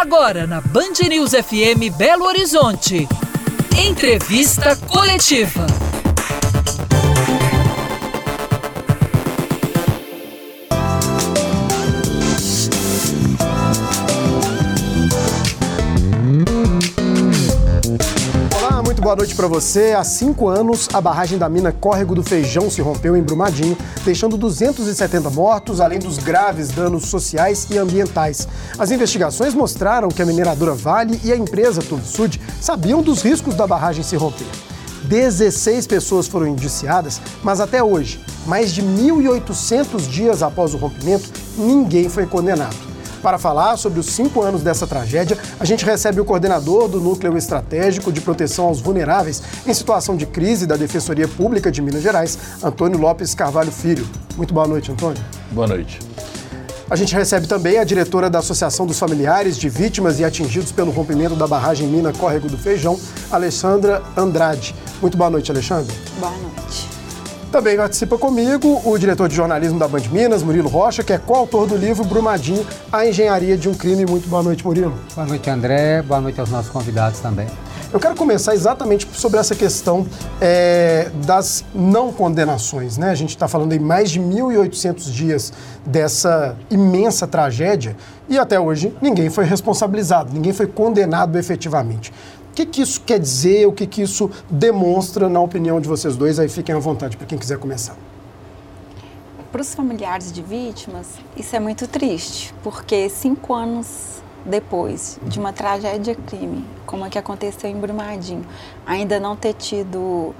Agora 0.00 0.46
na 0.46 0.62
Band 0.62 0.98
News 1.10 1.32
FM 1.32 1.94
Belo 1.94 2.24
Horizonte. 2.24 3.06
Entrevista 3.86 4.74
coletiva. 4.74 5.69
Boa 19.10 19.16
noite 19.16 19.34
para 19.34 19.48
você. 19.48 19.92
Há 19.92 20.04
cinco 20.04 20.46
anos, 20.46 20.88
a 20.92 21.00
barragem 21.00 21.36
da 21.36 21.48
mina 21.48 21.72
Córrego 21.72 22.14
do 22.14 22.22
Feijão 22.22 22.70
se 22.70 22.80
rompeu 22.80 23.16
em 23.16 23.22
Brumadinho, 23.22 23.76
deixando 24.04 24.36
270 24.36 25.28
mortos, 25.30 25.80
além 25.80 25.98
dos 25.98 26.18
graves 26.18 26.68
danos 26.68 27.06
sociais 27.06 27.66
e 27.72 27.76
ambientais. 27.76 28.46
As 28.78 28.92
investigações 28.92 29.52
mostraram 29.52 30.10
que 30.10 30.22
a 30.22 30.26
mineradora 30.26 30.74
Vale 30.74 31.20
e 31.24 31.32
a 31.32 31.36
empresa 31.36 31.82
Sud 32.04 32.40
sabiam 32.60 33.02
dos 33.02 33.20
riscos 33.20 33.56
da 33.56 33.66
barragem 33.66 34.04
se 34.04 34.14
romper. 34.14 34.46
16 35.02 35.88
pessoas 35.88 36.28
foram 36.28 36.46
indiciadas, 36.46 37.20
mas 37.42 37.58
até 37.58 37.82
hoje, 37.82 38.24
mais 38.46 38.72
de 38.72 38.80
1.800 38.80 40.06
dias 40.08 40.40
após 40.40 40.72
o 40.72 40.76
rompimento, 40.76 41.32
ninguém 41.58 42.08
foi 42.08 42.26
condenado. 42.26 42.89
Para 43.22 43.38
falar 43.38 43.76
sobre 43.76 44.00
os 44.00 44.06
cinco 44.06 44.42
anos 44.42 44.62
dessa 44.62 44.86
tragédia, 44.86 45.36
a 45.58 45.64
gente 45.64 45.84
recebe 45.84 46.20
o 46.20 46.24
coordenador 46.24 46.88
do 46.88 47.00
Núcleo 47.00 47.36
Estratégico 47.36 48.10
de 48.10 48.20
Proteção 48.20 48.66
aos 48.66 48.80
Vulneráveis 48.80 49.42
em 49.66 49.74
situação 49.74 50.16
de 50.16 50.26
crise 50.26 50.66
da 50.66 50.76
Defensoria 50.76 51.28
Pública 51.28 51.70
de 51.70 51.82
Minas 51.82 52.02
Gerais, 52.02 52.38
Antônio 52.62 52.98
Lopes 52.98 53.34
Carvalho 53.34 53.70
Filho. 53.70 54.08
Muito 54.36 54.54
boa 54.54 54.66
noite, 54.66 54.90
Antônio. 54.90 55.22
Boa 55.50 55.66
noite. 55.66 55.98
A 56.88 56.96
gente 56.96 57.14
recebe 57.14 57.46
também 57.46 57.78
a 57.78 57.84
diretora 57.84 58.28
da 58.28 58.40
Associação 58.40 58.84
dos 58.84 58.98
Familiares 58.98 59.56
de 59.56 59.68
Vítimas 59.68 60.18
e 60.18 60.24
Atingidos 60.24 60.72
pelo 60.72 60.90
Rompimento 60.90 61.36
da 61.36 61.46
Barragem 61.46 61.86
Mina 61.86 62.12
Córrego 62.12 62.48
do 62.48 62.58
Feijão, 62.58 62.98
Alexandra 63.30 64.02
Andrade. 64.16 64.74
Muito 65.00 65.16
boa 65.16 65.30
noite, 65.30 65.52
Alexandra. 65.52 65.94
Boa 66.18 66.32
noite. 66.32 66.89
Também 67.50 67.76
participa 67.76 68.16
comigo 68.16 68.80
o 68.84 68.96
diretor 68.96 69.28
de 69.28 69.34
jornalismo 69.34 69.76
da 69.76 69.88
Band 69.88 70.02
Minas, 70.12 70.40
Murilo 70.40 70.68
Rocha, 70.68 71.02
que 71.02 71.12
é 71.12 71.18
coautor 71.18 71.66
do 71.66 71.76
livro 71.76 72.04
Brumadinho, 72.04 72.64
A 72.92 73.04
Engenharia 73.04 73.56
de 73.56 73.68
um 73.68 73.74
Crime. 73.74 74.06
Muito 74.06 74.28
boa 74.28 74.40
noite, 74.40 74.64
Murilo. 74.64 74.94
Boa 75.16 75.26
noite, 75.26 75.50
André. 75.50 76.00
Boa 76.00 76.20
noite 76.20 76.38
aos 76.38 76.48
nossos 76.48 76.70
convidados 76.70 77.18
também. 77.18 77.48
Eu 77.92 77.98
quero 77.98 78.14
começar 78.14 78.54
exatamente 78.54 79.08
sobre 79.12 79.40
essa 79.40 79.52
questão 79.52 80.06
é, 80.40 81.10
das 81.26 81.64
não 81.74 82.12
condenações. 82.12 82.96
Né? 82.96 83.10
A 83.10 83.16
gente 83.16 83.30
está 83.30 83.48
falando 83.48 83.72
em 83.72 83.80
mais 83.80 84.12
de 84.12 84.20
1.800 84.20 85.10
dias 85.10 85.52
dessa 85.84 86.56
imensa 86.70 87.26
tragédia 87.26 87.96
e 88.28 88.38
até 88.38 88.60
hoje 88.60 88.94
ninguém 89.02 89.28
foi 89.28 89.44
responsabilizado, 89.44 90.32
ninguém 90.32 90.52
foi 90.52 90.68
condenado 90.68 91.36
efetivamente. 91.36 92.12
O 92.50 92.52
que, 92.52 92.66
que 92.66 92.82
isso 92.82 93.00
quer 93.00 93.18
dizer? 93.18 93.66
O 93.66 93.72
que, 93.72 93.86
que 93.86 94.02
isso 94.02 94.30
demonstra, 94.50 95.28
na 95.28 95.40
opinião 95.40 95.80
de 95.80 95.88
vocês 95.88 96.16
dois? 96.16 96.38
Aí 96.38 96.48
fiquem 96.48 96.74
à 96.74 96.78
vontade 96.78 97.16
para 97.16 97.26
quem 97.26 97.38
quiser 97.38 97.58
começar. 97.58 97.96
Para 99.52 99.62
os 99.62 99.74
familiares 99.74 100.32
de 100.32 100.42
vítimas, 100.42 101.06
isso 101.36 101.56
é 101.56 101.60
muito 101.60 101.88
triste, 101.88 102.54
porque 102.62 103.08
cinco 103.08 103.54
anos 103.54 104.20
depois 104.44 105.18
de 105.22 105.38
uma 105.38 105.52
tragédia 105.52 106.14
crime, 106.14 106.64
como 106.86 107.04
a 107.04 107.08
que 107.08 107.18
aconteceu 107.18 107.70
em 107.70 107.76
Brumadinho, 107.76 108.44
ainda 108.86 109.20
não 109.20 109.36
ter 109.36 109.54
tido 109.54 110.34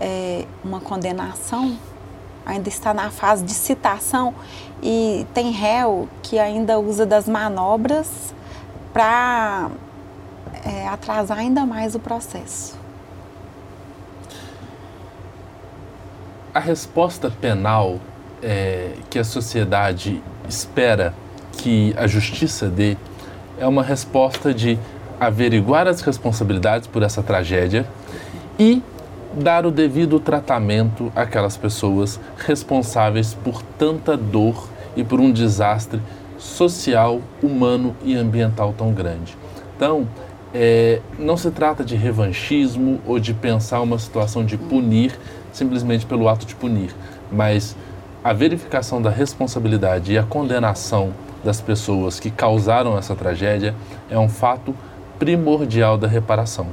é, 0.00 0.46
uma 0.64 0.80
condenação, 0.80 1.76
ainda 2.44 2.68
está 2.68 2.94
na 2.94 3.10
fase 3.10 3.44
de 3.44 3.52
citação 3.52 4.34
e 4.82 5.26
tem 5.34 5.50
réu 5.50 6.08
que 6.22 6.38
ainda 6.38 6.78
usa 6.78 7.04
das 7.04 7.28
manobras 7.28 8.34
para 8.92 9.70
é, 10.64 10.86
atrasar 10.88 11.38
ainda 11.38 11.64
mais 11.64 11.94
o 11.94 11.98
processo. 11.98 12.78
A 16.52 16.60
resposta 16.60 17.30
penal 17.30 18.00
é, 18.42 18.94
que 19.08 19.18
a 19.18 19.24
sociedade 19.24 20.22
espera 20.48 21.14
que 21.52 21.94
a 21.96 22.06
justiça 22.06 22.68
dê 22.68 22.96
é 23.58 23.66
uma 23.66 23.82
resposta 23.82 24.52
de 24.52 24.78
averiguar 25.20 25.86
as 25.86 26.00
responsabilidades 26.00 26.88
por 26.88 27.02
essa 27.02 27.22
tragédia 27.22 27.86
e 28.58 28.82
dar 29.34 29.66
o 29.66 29.70
devido 29.70 30.18
tratamento 30.18 31.12
àquelas 31.14 31.56
pessoas 31.56 32.18
responsáveis 32.38 33.34
por 33.34 33.62
tanta 33.78 34.16
dor 34.16 34.68
e 34.96 35.04
por 35.04 35.20
um 35.20 35.30
desastre 35.30 36.00
social, 36.38 37.20
humano 37.42 37.94
e 38.02 38.16
ambiental 38.16 38.74
tão 38.76 38.92
grande. 38.92 39.36
Então, 39.76 40.08
é, 40.54 41.00
não 41.18 41.36
se 41.36 41.50
trata 41.50 41.84
de 41.84 41.96
revanchismo 41.96 43.00
ou 43.06 43.18
de 43.18 43.32
pensar 43.32 43.80
uma 43.80 43.98
situação 43.98 44.44
de 44.44 44.56
punir 44.56 45.18
simplesmente 45.52 46.06
pelo 46.06 46.28
ato 46.28 46.46
de 46.46 46.54
punir, 46.54 46.94
mas 47.30 47.76
a 48.22 48.32
verificação 48.32 49.00
da 49.00 49.10
responsabilidade 49.10 50.12
e 50.12 50.18
a 50.18 50.22
condenação 50.22 51.12
das 51.42 51.60
pessoas 51.60 52.20
que 52.20 52.30
causaram 52.30 52.98
essa 52.98 53.16
tragédia 53.16 53.74
é 54.10 54.18
um 54.18 54.28
fato 54.28 54.74
primordial 55.18 55.96
da 55.96 56.06
reparação 56.06 56.66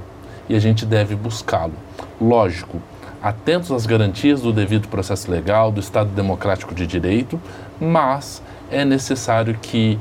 e 0.50 0.56
a 0.56 0.60
gente 0.60 0.86
deve 0.86 1.16
buscá-lo. 1.16 1.74
Lógico, 2.20 2.82
atentos 3.22 3.72
às 3.72 3.86
garantias 3.86 4.42
do 4.42 4.52
devido 4.52 4.88
processo 4.88 5.30
legal, 5.32 5.72
do 5.72 5.80
Estado 5.80 6.10
Democrático 6.10 6.76
de 6.76 6.86
Direito, 6.86 7.40
mas 7.80 8.42
é 8.70 8.84
necessário 8.84 9.58
que 9.62 9.98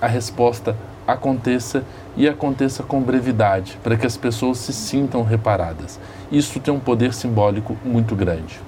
a 0.00 0.06
resposta 0.06 0.76
aconteça 1.08 1.82
e 2.14 2.28
aconteça 2.28 2.82
com 2.82 3.00
brevidade, 3.00 3.78
para 3.82 3.96
que 3.96 4.06
as 4.06 4.16
pessoas 4.16 4.58
se 4.58 4.74
sintam 4.74 5.22
reparadas. 5.22 5.98
Isso 6.30 6.60
tem 6.60 6.72
um 6.72 6.78
poder 6.78 7.14
simbólico 7.14 7.74
muito 7.82 8.14
grande. 8.14 8.60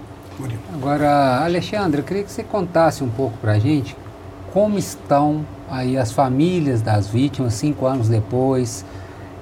Agora, 0.73 1.45
Alexandre, 1.45 2.01
eu 2.01 2.05
queria 2.05 2.23
que 2.23 2.33
você 2.33 2.43
contasse 2.43 3.05
um 3.05 3.11
pouco 3.11 3.37
para 3.37 3.53
a 3.53 3.59
gente 3.59 3.95
como 4.55 4.79
estão 4.79 5.45
aí 5.71 5.99
as 5.99 6.11
famílias 6.11 6.81
das 6.81 7.07
vítimas 7.07 7.55
cinco 7.55 7.85
anos 7.87 8.09
depois. 8.09 8.85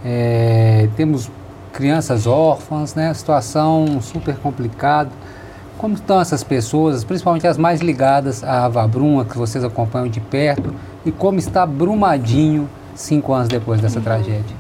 É, 0.05 0.89
temos 0.97 1.31
crianças 1.73 2.27
órfãs, 2.27 2.97
né? 2.97 3.15
Situação 3.15 4.01
super 4.03 4.37
complicada. 4.37 5.11
Como 5.79 5.95
estão 5.95 6.21
essas 6.21 6.43
pessoas, 6.43 7.05
principalmente 7.05 7.47
as 7.47 7.57
mais 7.57 7.81
ligadas 7.81 8.43
à 8.43 8.65
Avabruma, 8.65 9.25
que 9.25 9.39
vocês 9.39 9.63
acompanham 9.63 10.09
de 10.09 10.21
perto, 10.21 10.75
e 11.07 11.13
como 11.13 11.39
está 11.39 11.65
Brumadinho 11.65 12.69
cinco 12.99 13.33
anos 13.33 13.49
depois 13.49 13.81
dessa 13.81 13.99
uhum. 13.99 14.05
tragédia? 14.05 14.57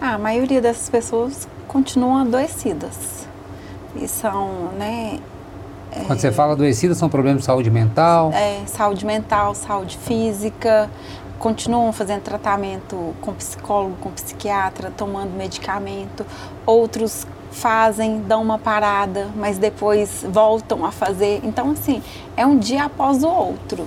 Ah, 0.00 0.14
a 0.14 0.18
maioria 0.18 0.60
dessas 0.60 0.88
pessoas 0.88 1.48
continuam 1.66 2.18
adoecidas. 2.18 3.26
E 3.96 4.06
são, 4.06 4.70
né? 4.78 5.18
Quando 6.06 6.18
é, 6.18 6.20
você 6.20 6.32
fala 6.32 6.52
adoecidas, 6.52 6.98
são 6.98 7.08
problemas 7.08 7.40
de 7.40 7.46
saúde 7.46 7.70
mental? 7.70 8.32
É, 8.32 8.60
saúde 8.66 9.06
mental, 9.06 9.54
saúde 9.54 9.96
física. 9.96 10.90
Continuam 11.38 11.92
fazendo 11.92 12.22
tratamento 12.22 13.14
com 13.20 13.32
psicólogo, 13.32 13.96
com 14.00 14.10
psiquiatra, 14.10 14.90
tomando 14.90 15.30
medicamento. 15.30 16.26
Outros 16.66 17.26
fazem, 17.50 18.20
dão 18.22 18.42
uma 18.42 18.58
parada, 18.58 19.28
mas 19.36 19.58
depois 19.58 20.24
voltam 20.28 20.84
a 20.84 20.90
fazer. 20.90 21.40
Então, 21.44 21.70
assim, 21.70 22.02
é 22.36 22.44
um 22.44 22.58
dia 22.58 22.84
após 22.84 23.22
o 23.22 23.28
outro. 23.28 23.86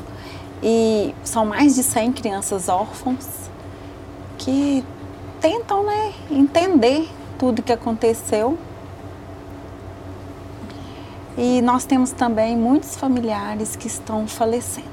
E 0.64 1.14
são 1.24 1.46
mais 1.46 1.76
de 1.76 1.84
100 1.84 2.14
crianças 2.14 2.70
órfãs 2.70 3.47
que 4.38 4.84
tentam 5.40 5.84
né, 5.84 6.14
entender 6.30 7.10
tudo 7.38 7.62
que 7.62 7.72
aconteceu. 7.72 8.58
E 11.38 11.62
nós 11.62 11.86
temos 11.86 12.12
também 12.12 12.58
muitos 12.58 12.96
familiares 12.96 13.76
que 13.76 13.88
estão 13.88 14.28
falecendo 14.28 14.88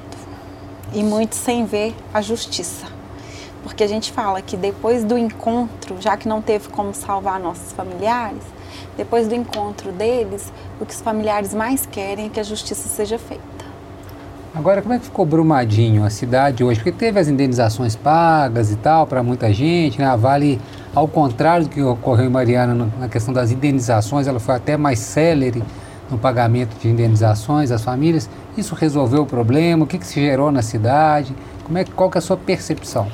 e 0.93 1.03
muitos 1.03 1.39
sem 1.39 1.65
ver 1.65 1.95
a 2.13 2.21
justiça. 2.21 2.85
Porque 3.63 3.83
a 3.83 3.87
gente 3.87 4.11
fala 4.11 4.41
que 4.41 4.55
depois 4.55 5.03
do 5.03 5.17
encontro, 5.17 5.99
já 5.99 6.15
que 6.15 6.27
não 6.27 6.41
teve 6.41 6.69
como 6.69 6.93
salvar 6.93 7.39
nossos 7.39 7.71
familiares, 7.71 8.43
depois 8.95 9.27
do 9.27 9.33
encontro 9.33 9.91
deles, 9.91 10.53
o 10.79 10.85
que 10.85 10.93
os 10.93 11.01
familiares 11.01 11.53
mais 11.53 11.85
querem 11.85 12.27
é 12.27 12.29
que 12.29 12.39
a 12.39 12.43
justiça 12.43 12.87
seja 12.87 13.17
feita. 13.17 13.54
Agora, 14.55 14.81
como 14.81 14.93
é 14.93 14.99
que 14.99 15.03
ficou 15.03 15.25
Brumadinho, 15.25 16.05
a 16.05 16.09
cidade 16.09 16.63
hoje? 16.63 16.79
Porque 16.79 16.93
teve 16.93 17.19
as 17.19 17.27
indenizações 17.27 17.93
pagas 17.93 18.71
e 18.71 18.77
tal 18.77 19.05
para 19.05 19.21
muita 19.21 19.51
gente, 19.51 19.99
né? 19.99 20.05
A 20.05 20.15
Vale, 20.15 20.61
ao 20.95 21.09
contrário 21.09 21.65
do 21.65 21.69
que 21.69 21.81
ocorreu 21.81 22.27
em 22.27 22.29
Mariana 22.29 22.89
na 22.97 23.09
questão 23.09 23.33
das 23.33 23.51
indenizações, 23.51 24.27
ela 24.27 24.39
foi 24.39 24.55
até 24.55 24.77
mais 24.77 24.99
célere 24.99 25.61
no 26.09 26.17
pagamento 26.17 26.73
de 26.79 26.87
indenizações 26.87 27.69
às 27.69 27.83
famílias. 27.83 28.29
Isso 28.55 28.75
resolveu 28.75 29.23
o 29.23 29.25
problema? 29.25 29.83
O 29.83 29.87
que, 29.87 29.97
que 29.97 30.07
se 30.07 30.21
gerou 30.21 30.49
na 30.53 30.61
cidade? 30.61 31.35
Como 31.65 31.77
é, 31.77 31.83
qual 31.83 32.09
que 32.09 32.17
é 32.17 32.19
a 32.19 32.21
sua 32.21 32.37
percepção? 32.37 33.09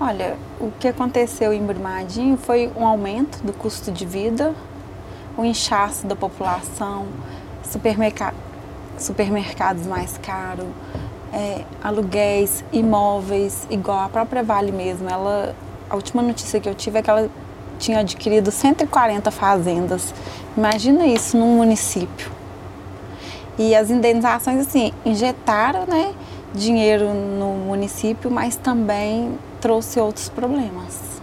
Olha, 0.00 0.36
o 0.58 0.70
que 0.80 0.88
aconteceu 0.88 1.52
em 1.52 1.62
Brumadinho 1.62 2.38
foi 2.38 2.72
um 2.74 2.86
aumento 2.86 3.42
do 3.44 3.52
custo 3.52 3.92
de 3.92 4.06
vida, 4.06 4.54
o 5.36 5.42
um 5.42 5.44
inchaço 5.44 6.06
da 6.06 6.16
população, 6.16 7.04
supermercado 7.62 8.43
supermercados 8.98 9.86
mais 9.86 10.18
caros, 10.18 10.66
é, 11.32 11.64
aluguéis, 11.82 12.64
imóveis, 12.72 13.66
igual 13.68 14.00
a 14.00 14.08
própria 14.08 14.42
Vale 14.42 14.70
mesmo. 14.70 15.08
Ela, 15.08 15.54
a 15.90 15.96
última 15.96 16.22
notícia 16.22 16.60
que 16.60 16.68
eu 16.68 16.74
tive 16.74 16.98
é 16.98 17.02
que 17.02 17.10
ela 17.10 17.28
tinha 17.78 18.00
adquirido 18.00 18.50
140 18.50 19.30
fazendas. 19.30 20.14
Imagina 20.56 21.06
isso 21.06 21.36
num 21.36 21.56
município. 21.56 22.30
E 23.58 23.74
as 23.74 23.90
indenizações, 23.90 24.60
assim, 24.60 24.92
injetaram 25.04 25.86
né, 25.86 26.12
dinheiro 26.54 27.12
no 27.12 27.54
município, 27.54 28.30
mas 28.30 28.56
também 28.56 29.38
trouxe 29.60 29.98
outros 30.00 30.28
problemas. 30.28 31.14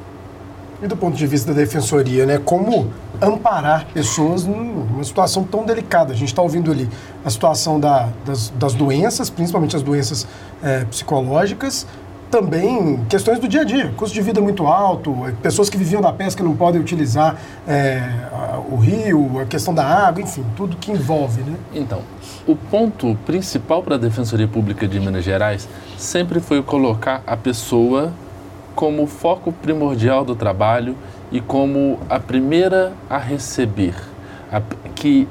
E 0.81 0.87
do 0.87 0.97
ponto 0.97 1.15
de 1.15 1.27
vista 1.27 1.53
da 1.53 1.59
defensoria, 1.59 2.25
né, 2.25 2.39
como 2.43 2.91
amparar 3.21 3.85
pessoas 3.93 4.45
numa 4.45 5.03
situação 5.03 5.43
tão 5.43 5.63
delicada? 5.63 6.11
A 6.11 6.15
gente 6.15 6.29
está 6.29 6.41
ouvindo 6.41 6.71
ali 6.71 6.89
a 7.23 7.29
situação 7.29 7.79
da, 7.79 8.09
das, 8.25 8.49
das, 8.49 8.73
doenças, 8.73 9.29
principalmente 9.29 9.75
as 9.75 9.83
doenças 9.83 10.27
é, 10.63 10.83
psicológicas, 10.85 11.85
também 12.31 13.03
questões 13.09 13.37
do 13.37 13.47
dia 13.47 13.61
a 13.61 13.63
dia, 13.63 13.93
custo 13.95 14.15
de 14.15 14.21
vida 14.21 14.41
muito 14.41 14.65
alto, 14.65 15.13
pessoas 15.43 15.69
que 15.69 15.77
viviam 15.77 16.01
da 16.01 16.13
pesca 16.13 16.41
não 16.41 16.55
podem 16.55 16.79
utilizar 16.81 17.37
é, 17.67 18.01
o 18.71 18.77
rio, 18.77 19.39
a 19.39 19.45
questão 19.45 19.73
da 19.73 19.85
água, 19.85 20.23
enfim, 20.23 20.43
tudo 20.55 20.77
que 20.77 20.91
envolve, 20.91 21.41
né? 21.41 21.57
Então, 21.73 22.01
o 22.47 22.55
ponto 22.55 23.15
principal 23.25 23.83
para 23.83 23.95
a 23.95 23.97
Defensoria 23.97 24.47
Pública 24.47 24.87
de 24.87 24.99
Minas 24.99 25.25
Gerais 25.25 25.67
sempre 25.97 26.39
foi 26.39 26.63
colocar 26.63 27.21
a 27.27 27.35
pessoa 27.35 28.13
como 28.75 29.05
foco 29.07 29.51
primordial 29.51 30.23
do 30.23 30.35
trabalho 30.35 30.95
e 31.31 31.39
como 31.39 31.99
a 32.09 32.19
primeira 32.19 32.93
a 33.09 33.17
receber, 33.17 33.95
a, 34.51 34.61
que 34.95 35.27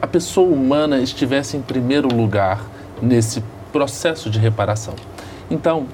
a 0.00 0.06
pessoa 0.06 0.48
humana 0.48 0.98
estivesse 0.98 1.56
em 1.56 1.62
primeiro 1.62 2.08
lugar 2.08 2.62
nesse 3.02 3.42
processo 3.72 4.30
de 4.30 4.38
reparação. 4.38 4.94
Então, 5.50 5.86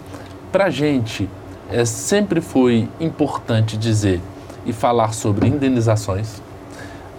para 0.52 0.66
a 0.66 0.70
gente, 0.70 1.28
é, 1.70 1.84
sempre 1.84 2.40
foi 2.40 2.88
importante 3.00 3.76
dizer 3.76 4.20
e 4.66 4.72
falar 4.72 5.12
sobre 5.12 5.48
indenizações. 5.48 6.42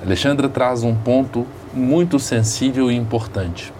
Alexandra 0.04 0.48
traz 0.48 0.84
um 0.84 0.96
ponto 0.96 1.46
muito 1.74 2.20
sensível 2.20 2.92
e 2.92 2.96
importante. 2.96 3.74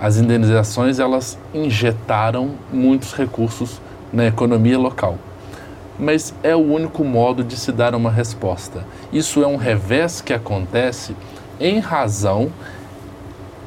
As 0.00 0.16
indenizações 0.16 0.98
elas 0.98 1.38
injetaram 1.54 2.52
muitos 2.72 3.12
recursos 3.12 3.80
na 4.12 4.26
economia 4.26 4.78
local. 4.78 5.18
Mas 5.98 6.34
é 6.42 6.56
o 6.56 6.60
único 6.60 7.04
modo 7.04 7.44
de 7.44 7.56
se 7.56 7.70
dar 7.72 7.94
uma 7.94 8.10
resposta. 8.10 8.84
Isso 9.12 9.42
é 9.42 9.46
um 9.46 9.56
revés 9.56 10.20
que 10.20 10.32
acontece 10.32 11.14
em 11.58 11.78
razão 11.78 12.50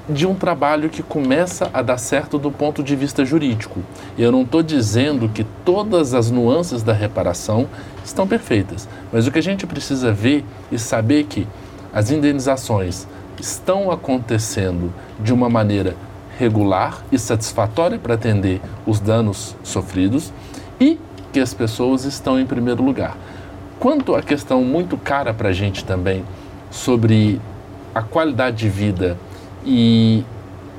de 0.10 0.28
um 0.28 0.36
trabalho 0.36 0.90
que 0.90 1.01
começa 1.01 1.69
a 1.74 1.81
dar 1.81 1.98
certo 1.98 2.38
do 2.38 2.51
ponto 2.51 2.84
de 2.84 2.95
vista 2.95 3.24
jurídico. 3.24 3.81
Eu 4.18 4.31
não 4.31 4.42
estou 4.42 4.62
dizendo 4.62 5.30
que 5.30 5.45
todas 5.63 6.13
as 6.13 6.30
nuances 6.30 6.84
da 6.84 6.92
reparação 6.92 7.69
estão 8.04 8.28
perfeitas, 8.28 8.88
mas 9.12 9.28
o 9.28 9.31
que 9.31 9.40
a 9.40 9.44
gente 9.44 9.66
precisa 9.66 10.12
ver 10.12 10.44
e 10.72 10.78
saber 10.78 11.22
é 11.22 11.24
que 11.24 11.48
as 11.94 12.12
indenizações 12.12 13.07
estão 13.40 13.92
acontecendo 13.92 14.94
de 15.19 15.34
uma 15.34 15.50
maneira 15.50 15.95
regular 16.44 17.01
e 17.10 17.18
satisfatória 17.18 17.98
para 17.98 18.16
atender 18.16 18.62
os 18.86 19.00
danos 19.00 19.56
sofridos 19.63 20.34
e 20.80 21.00
que 21.31 21.40
as 21.40 21.54
pessoas 21.54 22.04
estão 22.04 22.38
em 22.38 22.45
primeiro 22.45 22.84
lugar. 22.84 23.16
Quanto 23.80 24.13
à 24.13 24.22
questão 24.22 24.62
muito 24.63 24.98
cara 24.98 25.34
para 25.34 25.50
a 25.50 25.54
gente 25.54 25.86
também 25.86 26.24
sobre 26.69 27.40
a 27.95 28.01
qualidade 28.01 28.57
de 28.57 28.69
vida 28.69 29.18
e 29.66 30.24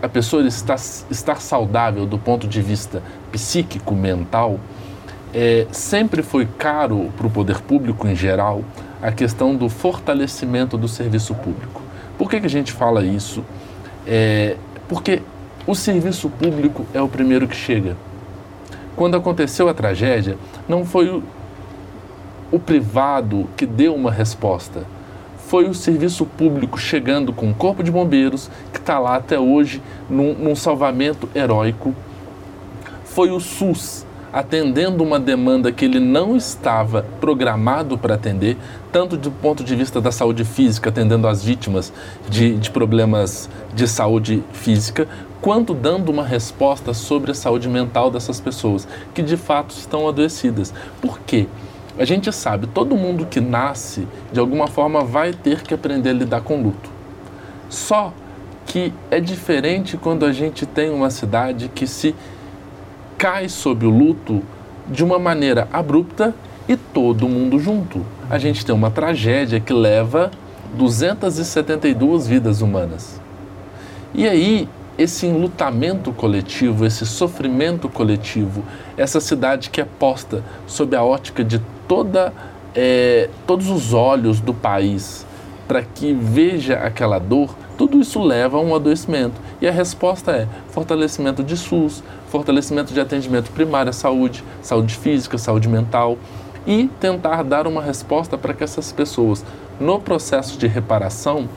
a 0.02 0.08
pessoa 0.08 0.46
estar, 0.46 0.76
estar 1.10 1.40
saudável 1.40 2.04
do 2.04 2.18
ponto 2.18 2.46
de 2.46 2.60
vista 2.60 3.02
psíquico, 3.32 3.94
mental, 3.94 4.60
é, 5.32 5.66
sempre 5.72 6.22
foi 6.22 6.46
caro 6.46 7.10
para 7.16 7.26
o 7.26 7.30
poder 7.30 7.60
público 7.62 8.06
em 8.06 8.14
geral 8.14 8.62
a 9.02 9.10
questão 9.10 9.56
do 9.56 9.68
fortalecimento 9.70 10.76
do 10.76 10.88
serviço 10.88 11.34
público. 11.34 11.80
Por 12.18 12.30
que, 12.30 12.40
que 12.40 12.46
a 12.46 12.50
gente 12.50 12.72
fala 12.72 13.04
isso? 13.04 13.42
É, 14.06 14.56
porque 14.88 15.22
o 15.66 15.74
serviço 15.74 16.28
público 16.28 16.86
é 16.92 17.00
o 17.00 17.08
primeiro 17.08 17.48
que 17.48 17.56
chega. 17.56 17.96
Quando 18.96 19.16
aconteceu 19.16 19.68
a 19.68 19.74
tragédia, 19.74 20.36
não 20.68 20.84
foi 20.84 21.08
o, 21.08 21.22
o 22.50 22.58
privado 22.58 23.48
que 23.56 23.66
deu 23.66 23.94
uma 23.94 24.10
resposta 24.10 24.86
foi 25.54 25.68
o 25.68 25.74
serviço 25.74 26.24
público 26.24 26.78
chegando 26.78 27.32
com 27.32 27.50
o 27.50 27.54
Corpo 27.54 27.82
de 27.82 27.90
Bombeiros, 27.90 28.50
que 28.72 28.78
está 28.78 28.98
lá 28.98 29.16
até 29.16 29.38
hoje 29.38 29.80
num, 30.08 30.34
num 30.34 30.56
salvamento 30.56 31.28
heróico. 31.34 31.94
Foi 33.04 33.30
o 33.30 33.38
SUS 33.38 34.06
atendendo 34.34 35.04
uma 35.04 35.20
demanda 35.20 35.70
que 35.70 35.84
ele 35.84 36.00
não 36.00 36.36
estava 36.36 37.06
programado 37.20 37.96
para 37.96 38.16
atender, 38.16 38.56
tanto 38.90 39.16
do 39.16 39.30
ponto 39.30 39.62
de 39.62 39.76
vista 39.76 40.00
da 40.00 40.10
saúde 40.10 40.44
física, 40.44 40.90
atendendo 40.90 41.28
as 41.28 41.44
vítimas 41.44 41.92
de, 42.28 42.56
de 42.56 42.68
problemas 42.68 43.48
de 43.72 43.86
saúde 43.86 44.42
física, 44.52 45.06
quanto 45.40 45.72
dando 45.72 46.08
uma 46.08 46.24
resposta 46.24 46.92
sobre 46.92 47.30
a 47.30 47.34
saúde 47.34 47.68
mental 47.68 48.10
dessas 48.10 48.40
pessoas 48.40 48.88
que 49.14 49.22
de 49.22 49.36
fato 49.36 49.70
estão 49.70 50.08
adoecidas. 50.08 50.74
Por 51.00 51.20
quê? 51.20 51.46
A 51.96 52.04
gente 52.04 52.32
sabe, 52.32 52.66
todo 52.66 52.96
mundo 52.96 53.26
que 53.26 53.40
nasce, 53.40 54.04
de 54.32 54.40
alguma 54.40 54.66
forma, 54.66 55.04
vai 55.04 55.32
ter 55.32 55.62
que 55.62 55.72
aprender 55.72 56.10
a 56.10 56.12
lidar 56.12 56.40
com 56.40 56.60
luto. 56.60 56.90
Só 57.68 58.12
que 58.66 58.92
é 59.12 59.20
diferente 59.20 59.96
quando 59.96 60.26
a 60.26 60.32
gente 60.32 60.66
tem 60.66 60.90
uma 60.90 61.08
cidade 61.08 61.70
que 61.72 61.86
se 61.86 62.16
cai 63.18 63.48
sob 63.48 63.86
o 63.86 63.90
luto 63.90 64.42
de 64.88 65.04
uma 65.04 65.18
maneira 65.18 65.68
abrupta 65.72 66.34
e 66.68 66.76
todo 66.76 67.28
mundo 67.28 67.58
junto. 67.58 68.04
A 68.28 68.38
gente 68.38 68.64
tem 68.64 68.74
uma 68.74 68.90
tragédia 68.90 69.60
que 69.60 69.72
leva 69.72 70.30
272 70.74 72.26
vidas 72.26 72.60
humanas. 72.60 73.20
E 74.14 74.28
aí, 74.28 74.68
esse 74.96 75.26
enlutamento 75.26 76.12
coletivo, 76.12 76.86
esse 76.86 77.04
sofrimento 77.04 77.88
coletivo, 77.88 78.62
essa 78.96 79.20
cidade 79.20 79.70
que 79.70 79.80
é 79.80 79.84
posta 79.84 80.42
sob 80.66 80.94
a 80.94 81.02
ótica 81.02 81.42
de 81.42 81.60
toda, 81.88 82.32
é, 82.74 83.28
todos 83.46 83.68
os 83.68 83.92
olhos 83.92 84.40
do 84.40 84.54
país 84.54 85.26
para 85.66 85.82
que 85.82 86.12
veja 86.12 86.74
aquela 86.74 87.18
dor, 87.18 87.54
tudo 87.76 88.00
isso 88.00 88.22
leva 88.22 88.56
a 88.56 88.60
um 88.60 88.74
adoecimento. 88.74 89.40
E 89.60 89.66
a 89.66 89.72
resposta 89.72 90.32
é 90.32 90.48
fortalecimento 90.68 91.42
de 91.42 91.56
SUS, 91.56 92.02
fortalecimento 92.28 92.92
de 92.92 93.00
atendimento 93.00 93.50
primário 93.50 93.90
à 93.90 93.92
saúde, 93.92 94.44
saúde 94.62 94.94
física, 94.94 95.38
saúde 95.38 95.68
mental 95.68 96.18
e 96.66 96.88
tentar 97.00 97.42
dar 97.42 97.66
uma 97.66 97.82
resposta 97.82 98.38
para 98.38 98.54
que 98.54 98.64
essas 98.64 98.90
pessoas, 98.90 99.44
no 99.78 100.00
processo 100.00 100.58
de 100.58 100.66
reparação, 100.66 101.48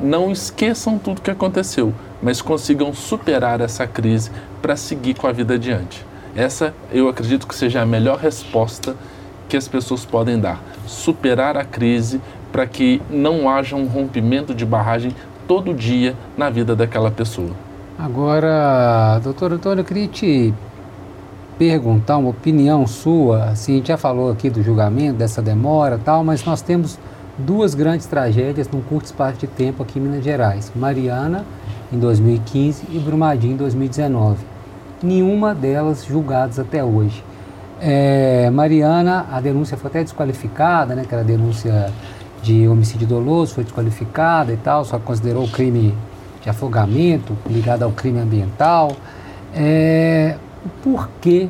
não 0.00 0.30
esqueçam 0.30 0.98
tudo 0.98 1.20
que 1.20 1.30
aconteceu, 1.30 1.92
mas 2.22 2.40
consigam 2.40 2.92
superar 2.92 3.60
essa 3.60 3.86
crise 3.86 4.30
para 4.62 4.76
seguir 4.76 5.14
com 5.14 5.26
a 5.26 5.32
vida 5.32 5.54
adiante. 5.54 6.04
Essa 6.36 6.74
eu 6.92 7.08
acredito 7.08 7.46
que 7.46 7.54
seja 7.54 7.82
a 7.82 7.86
melhor 7.86 8.18
resposta 8.18 8.96
que 9.48 9.56
as 9.56 9.66
pessoas 9.66 10.04
podem 10.04 10.38
dar. 10.38 10.62
Superar 10.86 11.56
a 11.56 11.64
crise 11.64 12.20
para 12.52 12.66
que 12.66 13.00
não 13.10 13.48
haja 13.48 13.76
um 13.76 13.86
rompimento 13.86 14.54
de 14.54 14.64
barragem 14.64 15.14
todo 15.48 15.74
dia 15.74 16.14
na 16.36 16.50
vida 16.50 16.76
daquela 16.76 17.10
pessoa. 17.10 17.50
Agora, 17.98 19.18
doutor 19.24 19.54
Antônio, 19.54 19.80
eu 19.80 19.84
queria 19.84 20.06
te 20.06 20.54
perguntar 21.58 22.18
uma 22.18 22.28
opinião 22.28 22.86
sua. 22.86 23.46
Assim, 23.46 23.72
a 23.72 23.76
gente 23.76 23.88
já 23.88 23.96
falou 23.96 24.30
aqui 24.30 24.48
do 24.48 24.62
julgamento, 24.62 25.18
dessa 25.18 25.42
demora 25.42 25.98
tal, 25.98 26.22
mas 26.22 26.44
nós 26.44 26.60
temos 26.60 26.98
duas 27.36 27.74
grandes 27.74 28.06
tragédias 28.06 28.68
num 28.68 28.80
curto 28.80 29.06
espaço 29.06 29.38
de 29.38 29.46
tempo 29.46 29.82
aqui 29.82 29.98
em 29.98 30.02
Minas 30.02 30.22
Gerais. 30.22 30.70
Mariana, 30.76 31.44
em 31.92 31.98
2015, 31.98 32.84
e 32.90 32.98
Brumadinho, 32.98 33.54
em 33.54 33.56
2019. 33.56 34.44
Nenhuma 35.02 35.54
delas 35.54 36.04
julgadas 36.04 36.58
até 36.58 36.84
hoje. 36.84 37.24
É, 37.80 38.50
Mariana, 38.50 39.26
a 39.30 39.40
denúncia 39.40 39.76
foi 39.76 39.88
até 39.88 40.02
desqualificada, 40.02 40.94
né, 40.94 41.04
que 41.08 41.14
era 41.14 41.24
denúncia 41.24 41.92
de 42.42 42.68
homicídio 42.68 43.06
doloso, 43.06 43.54
foi 43.54 43.64
desqualificada 43.64 44.52
e 44.52 44.56
tal, 44.56 44.84
só 44.84 44.98
considerou 44.98 45.44
o 45.44 45.50
crime 45.50 45.94
de 46.42 46.48
afogamento 46.48 47.36
ligado 47.46 47.82
ao 47.82 47.90
crime 47.90 48.20
ambiental. 48.20 48.92
É, 49.54 50.36
o 50.64 50.68
porquê 50.82 51.48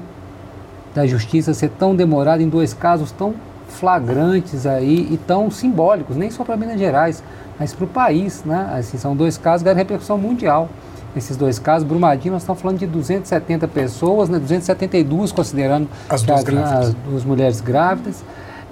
da 0.94 1.06
justiça 1.06 1.52
ser 1.54 1.70
tão 1.70 1.94
demorada 1.94 2.42
em 2.42 2.48
dois 2.48 2.72
casos 2.72 3.12
tão 3.12 3.34
flagrantes 3.68 4.66
aí 4.66 5.08
e 5.10 5.16
tão 5.16 5.50
simbólicos, 5.50 6.16
nem 6.16 6.30
só 6.30 6.42
para 6.42 6.56
Minas 6.56 6.78
Gerais, 6.78 7.22
mas 7.58 7.74
para 7.74 7.84
o 7.84 7.88
país, 7.88 8.42
né? 8.44 8.70
Assim, 8.76 8.96
são 8.96 9.14
dois 9.14 9.36
casos 9.36 9.66
que 9.66 9.72
repercussão 9.72 10.16
mundial 10.16 10.68
nesses 11.14 11.36
dois 11.36 11.58
casos. 11.58 11.86
Brumadinho, 11.86 12.32
nós 12.32 12.42
estamos 12.42 12.60
falando 12.60 12.78
de 12.78 12.86
270 12.86 13.68
pessoas, 13.68 14.28
né, 14.28 14.38
272 14.38 15.32
considerando 15.32 15.88
as 16.08 16.22
duas, 16.22 16.44
as 16.48 16.94
duas 16.94 17.24
mulheres 17.24 17.60
grávidas. 17.60 18.24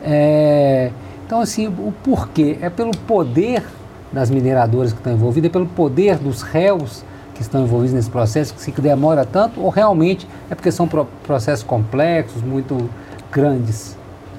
É, 0.03 0.91
então, 1.27 1.41
assim, 1.41 1.67
o 1.67 1.93
porquê? 2.05 2.57
É 2.63 2.71
pelo 2.71 2.93
poder 2.93 3.65
das 4.13 4.31
mineradoras 4.31 4.93
que 4.93 4.99
estão 4.99 5.13
envolvidas, 5.13 5.51
é 5.51 5.53
pelo 5.53 5.67
poder 5.67 6.17
dos 6.19 6.41
réus 6.41 7.05
que 7.35 7.43
estão 7.43 7.65
envolvidos 7.65 7.93
nesse 7.93 8.09
processo 8.09 8.55
que, 8.55 8.73
que 8.73 8.81
demora 8.81 9.27
tanto 9.27 9.61
ou 9.61 9.69
realmente 9.69 10.27
é 10.49 10.55
porque 10.55 10.71
são 10.71 10.87
pro, 10.87 11.05
processos 11.25 11.65
complexos, 11.65 12.43
muito 12.43 12.89
grandes? 13.31 13.97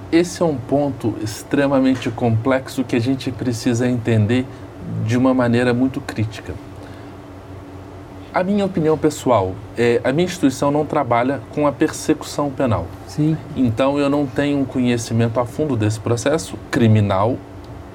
Esse 0.09 0.41
é 0.41 0.45
um 0.45 0.55
ponto 0.55 1.13
extremamente 1.21 2.09
complexo 2.09 2.85
que 2.85 2.95
a 2.95 3.01
gente 3.01 3.29
precisa 3.31 3.85
entender 3.87 4.45
de 5.05 5.17
uma 5.17 5.33
maneira 5.33 5.73
muito 5.73 5.99
crítica. 5.99 6.53
A 8.37 8.43
minha 8.43 8.63
opinião 8.63 8.95
pessoal 8.95 9.55
é 9.75 9.99
a 10.03 10.11
minha 10.11 10.25
instituição 10.25 10.69
não 10.69 10.85
trabalha 10.85 11.41
com 11.55 11.65
a 11.65 11.71
persecução 11.71 12.51
penal. 12.51 12.85
Sim. 13.07 13.35
Então 13.55 13.97
eu 13.97 14.11
não 14.11 14.27
tenho 14.27 14.59
um 14.59 14.63
conhecimento 14.63 15.39
a 15.39 15.45
fundo 15.47 15.75
desse 15.75 15.99
processo 15.99 16.55
criminal 16.69 17.35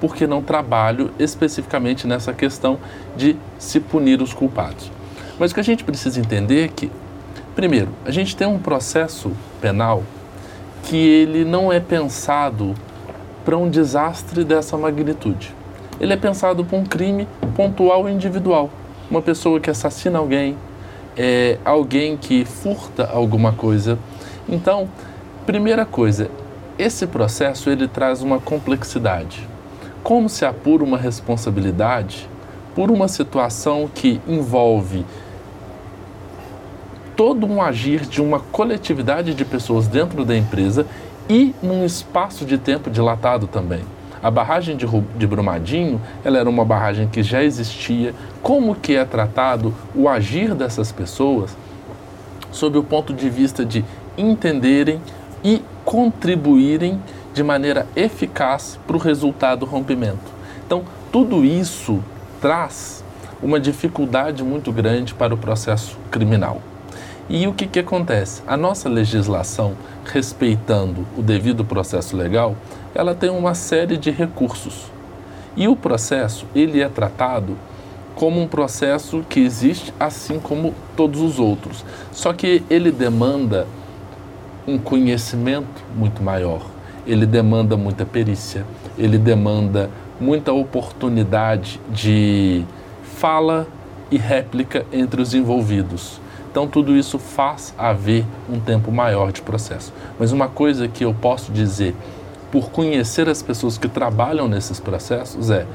porque 0.01 0.27
não 0.27 0.41
trabalho 0.41 1.11
especificamente 1.17 2.05
nessa 2.05 2.33
questão 2.33 2.77
de 3.15 3.37
se 3.57 3.79
punir 3.79 4.21
os 4.21 4.33
culpados. 4.33 4.91
Mas 5.39 5.51
o 5.51 5.53
que 5.53 5.61
a 5.61 5.63
gente 5.63 5.85
precisa 5.85 6.19
entender 6.19 6.65
é 6.65 6.67
que, 6.67 6.91
primeiro, 7.55 7.87
a 8.03 8.11
gente 8.11 8.35
tem 8.35 8.45
um 8.45 8.59
processo 8.59 9.31
penal 9.61 10.03
que 10.83 10.97
ele 10.97 11.45
não 11.45 11.71
é 11.71 11.79
pensado 11.79 12.75
para 13.45 13.55
um 13.55 13.69
desastre 13.69 14.43
dessa 14.43 14.75
magnitude. 14.77 15.55
Ele 16.01 16.11
é 16.11 16.17
pensado 16.17 16.65
para 16.65 16.77
um 16.77 16.83
crime 16.83 17.29
pontual 17.55 18.09
e 18.09 18.11
individual. 18.11 18.69
Uma 19.13 19.21
pessoa 19.21 19.59
que 19.59 19.69
assassina 19.69 20.17
alguém, 20.17 20.57
é, 21.15 21.59
alguém 21.63 22.17
que 22.17 22.43
furta 22.45 23.07
alguma 23.13 23.51
coisa. 23.53 23.99
Então, 24.49 24.89
primeira 25.45 25.85
coisa, 25.85 26.31
esse 26.79 27.05
processo 27.05 27.69
ele 27.69 27.87
traz 27.87 28.23
uma 28.23 28.39
complexidade. 28.39 29.47
Como 30.01 30.27
se 30.27 30.43
apura 30.45 30.83
uma 30.83 30.97
responsabilidade 30.97 32.27
por 32.73 32.89
uma 32.89 33.07
situação 33.07 33.87
que 33.87 34.19
envolve 34.27 35.05
todo 37.15 37.45
um 37.45 37.61
agir 37.61 38.07
de 38.07 38.19
uma 38.19 38.39
coletividade 38.39 39.35
de 39.35 39.45
pessoas 39.45 39.85
dentro 39.85 40.25
da 40.25 40.35
empresa 40.35 40.87
e 41.29 41.53
num 41.61 41.85
espaço 41.85 42.45
de 42.45 42.57
tempo 42.57 42.89
dilatado 42.89 43.45
também. 43.45 43.83
A 44.23 44.31
barragem 44.31 44.77
de, 44.77 44.87
de 45.17 45.27
Brumadinho, 45.27 46.01
ela 46.23 46.39
era 46.39 46.49
uma 46.49 46.63
barragem 46.63 47.09
que 47.09 47.21
já 47.21 47.43
existia. 47.43 48.15
Como 48.41 48.73
que 48.73 48.95
é 48.95 49.03
tratado 49.03 49.73
o 49.93 50.07
agir 50.07 50.55
dessas 50.55 50.93
pessoas 50.93 51.57
sob 52.49 52.77
o 52.77 52.83
ponto 52.83 53.13
de 53.13 53.29
vista 53.29 53.65
de 53.65 53.83
entenderem 54.17 55.01
e 55.43 55.61
contribuírem 55.83 57.01
de 57.33 57.43
maneira 57.43 57.85
eficaz 57.95 58.79
para 58.87 58.95
o 58.95 58.99
resultado 58.99 59.61
do 59.61 59.65
rompimento. 59.65 60.31
Então, 60.65 60.83
tudo 61.11 61.43
isso 61.43 62.01
traz 62.39 63.03
uma 63.41 63.59
dificuldade 63.59 64.43
muito 64.43 64.71
grande 64.71 65.13
para 65.13 65.33
o 65.33 65.37
processo 65.37 65.97
criminal. 66.09 66.61
E 67.29 67.47
o 67.47 67.53
que, 67.53 67.67
que 67.67 67.79
acontece? 67.79 68.41
A 68.45 68.55
nossa 68.55 68.87
legislação, 68.87 69.73
respeitando 70.05 71.05
o 71.17 71.21
devido 71.21 71.65
processo 71.65 72.15
legal, 72.15 72.55
ela 72.95 73.15
tem 73.15 73.29
uma 73.29 73.53
série 73.53 73.97
de 73.97 74.11
recursos. 74.11 74.91
E 75.55 75.67
o 75.67 75.75
processo, 75.75 76.45
ele 76.55 76.81
é 76.81 76.89
tratado 76.89 77.57
como 78.15 78.41
um 78.41 78.47
processo 78.47 79.23
que 79.27 79.39
existe 79.39 79.93
assim 79.99 80.39
como 80.39 80.73
todos 80.95 81.21
os 81.21 81.39
outros. 81.39 81.83
Só 82.11 82.33
que 82.33 82.63
ele 82.69 82.91
demanda 82.91 83.67
um 84.67 84.77
conhecimento 84.77 85.83
muito 85.95 86.21
maior. 86.21 86.61
Ele 87.05 87.25
demanda 87.25 87.75
muita 87.75 88.05
perícia, 88.05 88.65
ele 88.97 89.17
demanda 89.17 89.89
muita 90.19 90.53
oportunidade 90.53 91.79
de 91.89 92.63
fala 93.03 93.67
e 94.09 94.17
réplica 94.17 94.85
entre 94.91 95.21
os 95.21 95.33
envolvidos. 95.33 96.21
Então, 96.49 96.67
tudo 96.67 96.95
isso 96.95 97.17
faz 97.17 97.73
haver 97.77 98.23
um 98.47 98.59
tempo 98.59 98.91
maior 98.91 99.31
de 99.31 99.41
processo. 99.41 99.91
Mas 100.19 100.31
uma 100.31 100.47
coisa 100.47 100.87
que 100.87 101.03
eu 101.03 101.13
posso 101.13 101.51
dizer, 101.51 101.95
por 102.53 102.69
conhecer 102.69 103.27
as 103.27 103.41
pessoas 103.41 103.79
que 103.79 103.87
trabalham 103.87 104.47
nesses 104.47 104.79
processos, 104.79 105.49
é 105.49 105.65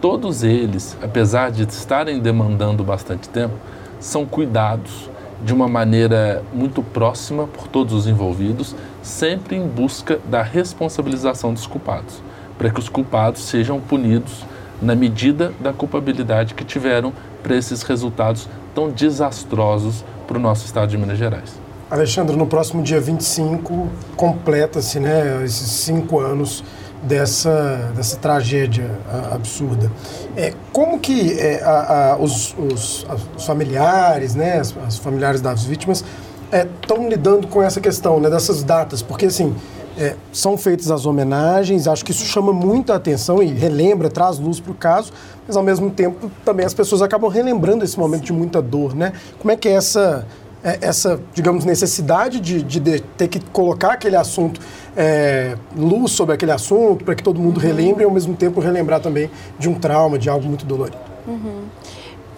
todos 0.00 0.44
eles, 0.44 0.96
apesar 1.02 1.50
de 1.50 1.64
estarem 1.64 2.20
demandando 2.20 2.84
bastante 2.84 3.28
tempo, 3.28 3.54
são 3.98 4.24
cuidados 4.24 5.10
de 5.44 5.52
uma 5.52 5.66
maneira 5.66 6.44
muito 6.54 6.80
próxima 6.80 7.48
por 7.48 7.66
todos 7.66 7.92
os 7.92 8.06
envolvidos, 8.06 8.76
sempre 9.02 9.56
em 9.56 9.66
busca 9.66 10.20
da 10.30 10.40
responsabilização 10.40 11.52
dos 11.52 11.66
culpados, 11.66 12.22
para 12.56 12.70
que 12.70 12.78
os 12.78 12.88
culpados 12.88 13.42
sejam 13.42 13.80
punidos 13.80 14.44
na 14.80 14.94
medida 14.94 15.52
da 15.58 15.72
culpabilidade 15.72 16.54
que 16.54 16.64
tiveram 16.64 17.12
para 17.42 17.56
esses 17.56 17.82
resultados 17.82 18.48
tão 18.72 18.90
desastrosos 18.90 20.04
para 20.24 20.38
o 20.38 20.40
nosso 20.40 20.66
estado 20.66 20.88
de 20.88 20.96
Minas 20.96 21.18
Gerais. 21.18 21.67
Alexandre, 21.90 22.36
no 22.36 22.46
próximo 22.46 22.82
dia 22.82 23.00
25 23.00 23.88
completa-se 24.16 25.00
né, 25.00 25.42
esses 25.44 25.70
cinco 25.70 26.20
anos 26.20 26.62
dessa, 27.02 27.92
dessa 27.96 28.16
tragédia 28.16 28.90
absurda. 29.32 29.90
É, 30.36 30.52
como 30.72 30.98
que 30.98 31.38
é, 31.38 31.62
a, 31.62 32.12
a, 32.12 32.16
os, 32.18 32.54
os, 32.58 33.06
os, 33.36 33.46
familiares, 33.46 34.34
né, 34.34 34.58
as, 34.58 34.74
as, 34.86 34.98
familiares 34.98 35.40
das 35.40 35.64
vítimas, 35.64 36.04
estão 36.52 37.04
é, 37.04 37.08
lidando 37.08 37.46
com 37.46 37.62
essa 37.62 37.80
questão 37.80 38.20
né, 38.20 38.28
dessas 38.28 38.62
datas? 38.62 39.00
Porque, 39.00 39.26
assim, 39.26 39.54
é, 39.96 40.14
são 40.32 40.56
feitas 40.56 40.90
as 40.90 41.06
homenagens, 41.06 41.88
acho 41.88 42.04
que 42.04 42.12
isso 42.12 42.24
chama 42.24 42.52
muita 42.52 42.94
atenção 42.94 43.42
e 43.42 43.46
relembra, 43.46 44.08
traz 44.08 44.38
luz 44.38 44.60
para 44.60 44.72
o 44.72 44.74
caso, 44.74 45.12
mas 45.46 45.56
ao 45.56 45.62
mesmo 45.62 45.90
tempo 45.90 46.30
também 46.44 46.64
as 46.64 46.74
pessoas 46.74 47.02
acabam 47.02 47.30
relembrando 47.30 47.84
esse 47.84 47.98
momento 47.98 48.24
de 48.24 48.32
muita 48.32 48.62
dor, 48.62 48.94
né? 48.94 49.12
Como 49.38 49.50
é 49.50 49.56
que 49.56 49.68
é 49.68 49.72
essa, 49.72 50.26
essa 50.62 51.20
digamos, 51.32 51.64
necessidade 51.64 52.40
de, 52.40 52.62
de, 52.62 53.00
ter 53.00 53.28
que 53.28 53.40
colocar 53.40 53.92
aquele 53.92 54.16
assunto, 54.16 54.60
é, 54.96 55.56
luz 55.76 56.12
sobre 56.12 56.34
aquele 56.34 56.52
assunto, 56.52 57.04
para 57.04 57.14
que 57.14 57.22
todo 57.22 57.38
mundo 57.40 57.58
uhum. 57.58 57.62
relembre 57.62 58.02
e 58.02 58.04
ao 58.04 58.10
mesmo 58.10 58.34
tempo 58.34 58.60
relembrar 58.60 59.00
também 59.00 59.30
de 59.58 59.68
um 59.68 59.74
trauma, 59.74 60.18
de 60.18 60.28
algo 60.28 60.46
muito 60.46 60.64
dolorido? 60.64 60.98
Uhum 61.26 61.64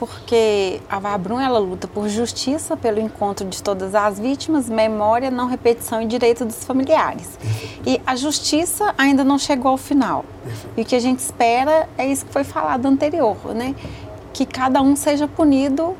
porque 0.00 0.80
a 0.88 0.98
Vabrum 0.98 1.38
ela 1.38 1.58
luta 1.58 1.86
por 1.86 2.08
justiça, 2.08 2.74
pelo 2.74 2.98
encontro 2.98 3.46
de 3.46 3.62
todas 3.62 3.94
as 3.94 4.18
vítimas, 4.18 4.66
memória, 4.66 5.30
não 5.30 5.46
repetição 5.46 6.00
e 6.00 6.06
direito 6.06 6.42
dos 6.46 6.64
familiares. 6.64 7.38
E 7.86 8.00
a 8.06 8.16
justiça 8.16 8.94
ainda 8.96 9.22
não 9.22 9.38
chegou 9.38 9.72
ao 9.72 9.76
final. 9.76 10.24
E 10.74 10.80
o 10.80 10.84
que 10.86 10.96
a 10.96 10.98
gente 10.98 11.18
espera 11.18 11.86
é 11.98 12.06
isso 12.06 12.24
que 12.24 12.32
foi 12.32 12.44
falado 12.44 12.86
anterior, 12.86 13.36
né? 13.54 13.74
Que 14.32 14.46
cada 14.46 14.80
um 14.80 14.96
seja 14.96 15.28
punido 15.28 15.94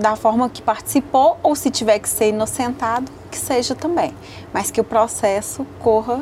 da 0.00 0.16
forma 0.16 0.48
que 0.48 0.62
participou 0.62 1.38
ou 1.42 1.54
se 1.54 1.70
tiver 1.70 1.98
que 1.98 2.08
ser 2.08 2.30
inocentado, 2.30 3.10
que 3.30 3.38
seja 3.38 3.74
também, 3.74 4.14
mas 4.52 4.70
que 4.70 4.80
o 4.80 4.84
processo 4.84 5.66
corra 5.80 6.20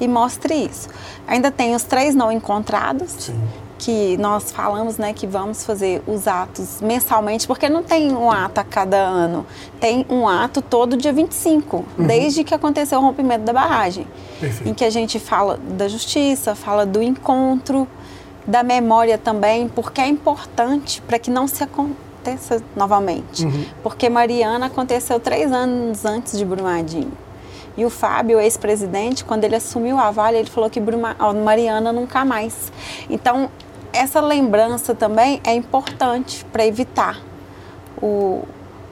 e 0.00 0.06
mostre 0.06 0.54
isso. 0.54 0.88
Ainda 1.26 1.50
tem 1.50 1.74
os 1.74 1.82
três 1.82 2.14
não 2.14 2.30
encontrados, 2.30 3.10
Sim 3.10 3.40
que 3.78 4.16
nós 4.16 4.50
falamos, 4.50 4.98
né, 4.98 5.12
que 5.12 5.26
vamos 5.26 5.64
fazer 5.64 6.02
os 6.06 6.26
atos 6.26 6.80
mensalmente, 6.82 7.46
porque 7.46 7.68
não 7.68 7.82
tem 7.82 8.12
um 8.12 8.30
ato 8.30 8.60
a 8.60 8.64
cada 8.64 8.96
ano, 8.96 9.46
tem 9.80 10.04
um 10.10 10.26
ato 10.26 10.60
todo 10.60 10.96
dia 10.96 11.12
25, 11.12 11.76
uhum. 11.76 12.06
desde 12.06 12.42
que 12.42 12.52
aconteceu 12.52 12.98
o 12.98 13.02
rompimento 13.02 13.44
da 13.44 13.52
barragem, 13.52 14.06
Perfeito. 14.40 14.68
em 14.68 14.74
que 14.74 14.84
a 14.84 14.90
gente 14.90 15.20
fala 15.20 15.58
da 15.76 15.86
justiça, 15.86 16.54
fala 16.56 16.84
do 16.84 17.00
encontro, 17.00 17.86
da 18.44 18.62
memória 18.62 19.16
também, 19.16 19.68
porque 19.68 20.00
é 20.00 20.08
importante 20.08 21.00
para 21.02 21.18
que 21.18 21.30
não 21.30 21.46
se 21.46 21.62
aconteça 22.28 22.62
novamente, 22.76 23.44
uhum. 23.44 23.64
porque 23.82 24.08
Mariana 24.08 24.66
aconteceu 24.66 25.18
três 25.18 25.50
anos 25.52 26.04
antes 26.04 26.36
de 26.36 26.44
Brumadinho. 26.44 27.12
E 27.76 27.84
o 27.84 27.90
Fábio, 27.90 28.40
ex-presidente, 28.40 29.24
quando 29.24 29.44
ele 29.44 29.54
assumiu 29.54 29.98
a 29.98 30.10
Vale, 30.10 30.38
ele 30.38 30.50
falou 30.50 30.68
que 30.68 30.80
Bruma, 30.80 31.16
Mariana 31.44 31.92
nunca 31.92 32.24
mais. 32.24 32.72
Então, 33.08 33.48
essa 33.92 34.20
lembrança 34.20 34.94
também 34.94 35.40
é 35.44 35.54
importante 35.54 36.44
para 36.52 36.66
evitar 36.66 37.20
o, 38.02 38.42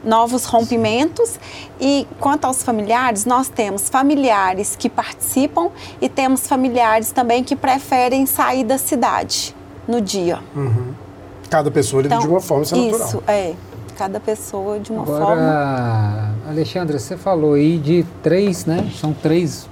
novos 0.05 0.45
rompimentos. 0.45 1.39
E 1.81 2.07
quanto 2.21 2.45
aos 2.45 2.63
familiares, 2.63 3.25
nós 3.25 3.49
temos 3.49 3.89
familiares 3.89 4.77
que 4.77 4.89
participam 4.89 5.71
e 6.01 6.09
temos 6.09 6.47
familiares 6.47 7.11
também 7.11 7.43
que 7.43 7.57
preferem 7.57 8.25
sair 8.25 8.63
da 8.63 8.79
cidade 8.79 9.55
no 9.89 10.01
dia. 10.01 10.39
Uhum. 10.55 11.06
Cada 11.49 11.71
pessoa 11.71 12.03
lida 12.03 12.15
então, 12.15 12.27
de 12.27 12.33
uma 12.33 12.41
forma, 12.41 12.65
isso 12.65 12.75
é 12.75 12.79
natural. 12.79 13.09
Isso, 13.09 13.23
é. 13.27 13.55
Cada 13.97 14.21
pessoa 14.21 14.79
de 14.79 14.93
uma 14.93 15.03
Agora, 15.03 15.25
forma. 15.25 16.35
Alexandra, 16.49 16.99
você 16.99 17.17
falou 17.17 17.55
aí 17.55 17.79
de 17.79 18.05
três, 18.23 18.67
né? 18.67 18.91
São 19.01 19.13
três 19.13 19.67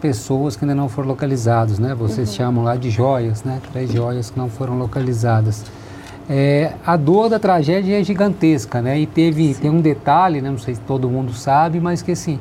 pessoas 0.00 0.56
que 0.56 0.64
ainda 0.64 0.74
não 0.74 0.88
foram 0.88 1.08
localizadas, 1.08 1.78
né? 1.78 1.94
Vocês 1.94 2.28
uhum. 2.30 2.34
chamam 2.34 2.64
lá 2.64 2.74
de 2.74 2.90
joias, 2.90 3.44
né? 3.44 3.60
Três 3.72 3.92
joias 3.92 4.30
que 4.30 4.38
não 4.38 4.48
foram 4.48 4.76
localizadas. 4.76 5.64
É, 6.28 6.72
a 6.84 6.96
dor 6.96 7.28
da 7.28 7.38
tragédia 7.38 8.00
é 8.00 8.04
gigantesca, 8.04 8.82
né? 8.82 8.98
E 8.98 9.06
teve 9.06 9.54
tem 9.54 9.70
um 9.70 9.80
detalhe, 9.80 10.40
né? 10.40 10.50
não 10.50 10.58
sei 10.58 10.74
se 10.74 10.80
todo 10.80 11.08
mundo 11.08 11.32
sabe, 11.32 11.80
mas 11.80 12.02
que 12.02 12.12
assim, 12.12 12.40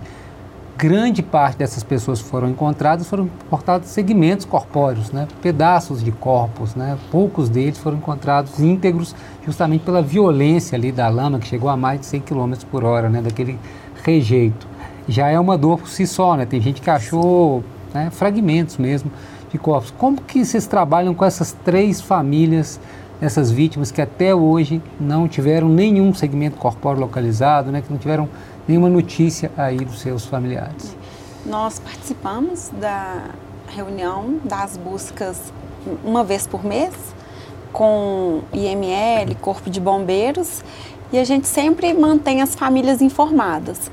grande 0.81 1.21
parte 1.21 1.59
dessas 1.59 1.83
pessoas 1.83 2.23
que 2.23 2.27
foram 2.27 2.49
encontradas 2.49 3.07
foram 3.07 3.29
portados 3.51 3.87
segmentos 3.89 4.47
corpóreos, 4.47 5.11
né? 5.11 5.27
pedaços 5.39 6.03
de 6.03 6.11
corpos. 6.11 6.73
Né? 6.73 6.97
Poucos 7.11 7.49
deles 7.49 7.77
foram 7.77 7.97
encontrados 7.97 8.59
íntegros 8.59 9.15
justamente 9.45 9.85
pela 9.85 10.01
violência 10.01 10.75
ali 10.75 10.91
da 10.91 11.07
lama, 11.07 11.37
que 11.37 11.45
chegou 11.45 11.69
a 11.69 11.77
mais 11.77 11.99
de 11.99 12.07
100 12.07 12.21
km 12.21 12.53
por 12.71 12.83
hora, 12.83 13.09
né? 13.09 13.21
daquele 13.21 13.59
rejeito. 14.03 14.67
Já 15.07 15.29
é 15.29 15.39
uma 15.39 15.55
dor 15.55 15.77
por 15.77 15.87
si 15.87 16.07
só, 16.07 16.35
né? 16.35 16.47
tem 16.47 16.59
gente 16.59 16.81
que 16.81 16.89
achou 16.89 17.63
né, 17.93 18.09
fragmentos 18.09 18.77
mesmo 18.77 19.11
de 19.51 19.59
corpos. 19.59 19.93
Como 19.95 20.19
que 20.19 20.43
vocês 20.43 20.65
trabalham 20.65 21.13
com 21.13 21.23
essas 21.23 21.51
três 21.63 22.01
famílias, 22.01 22.79
essas 23.21 23.51
vítimas 23.51 23.91
que 23.91 24.01
até 24.01 24.33
hoje 24.33 24.81
não 24.99 25.27
tiveram 25.27 25.69
nenhum 25.69 26.13
segmento 26.13 26.57
corpóreo 26.57 27.01
localizado, 27.01 27.71
né? 27.71 27.81
que 27.81 27.91
não 27.91 27.99
tiveram 27.99 28.27
nenhuma 28.67 28.89
notícia 28.89 29.51
aí 29.55 29.77
dos 29.77 30.01
seus 30.01 30.25
familiares? 30.25 30.97
Nós 31.45 31.79
participamos 31.79 32.69
da 32.79 33.25
reunião 33.67 34.39
das 34.43 34.75
buscas 34.75 35.53
uma 36.03 36.23
vez 36.23 36.47
por 36.47 36.65
mês 36.65 36.93
com 37.71 38.41
IML, 38.51 39.35
Corpo 39.39 39.69
de 39.69 39.79
Bombeiros, 39.79 40.63
e 41.11 41.17
a 41.17 41.23
gente 41.23 41.47
sempre 41.47 41.93
mantém 41.93 42.41
as 42.41 42.55
famílias 42.55 43.01
informadas. 43.01 43.89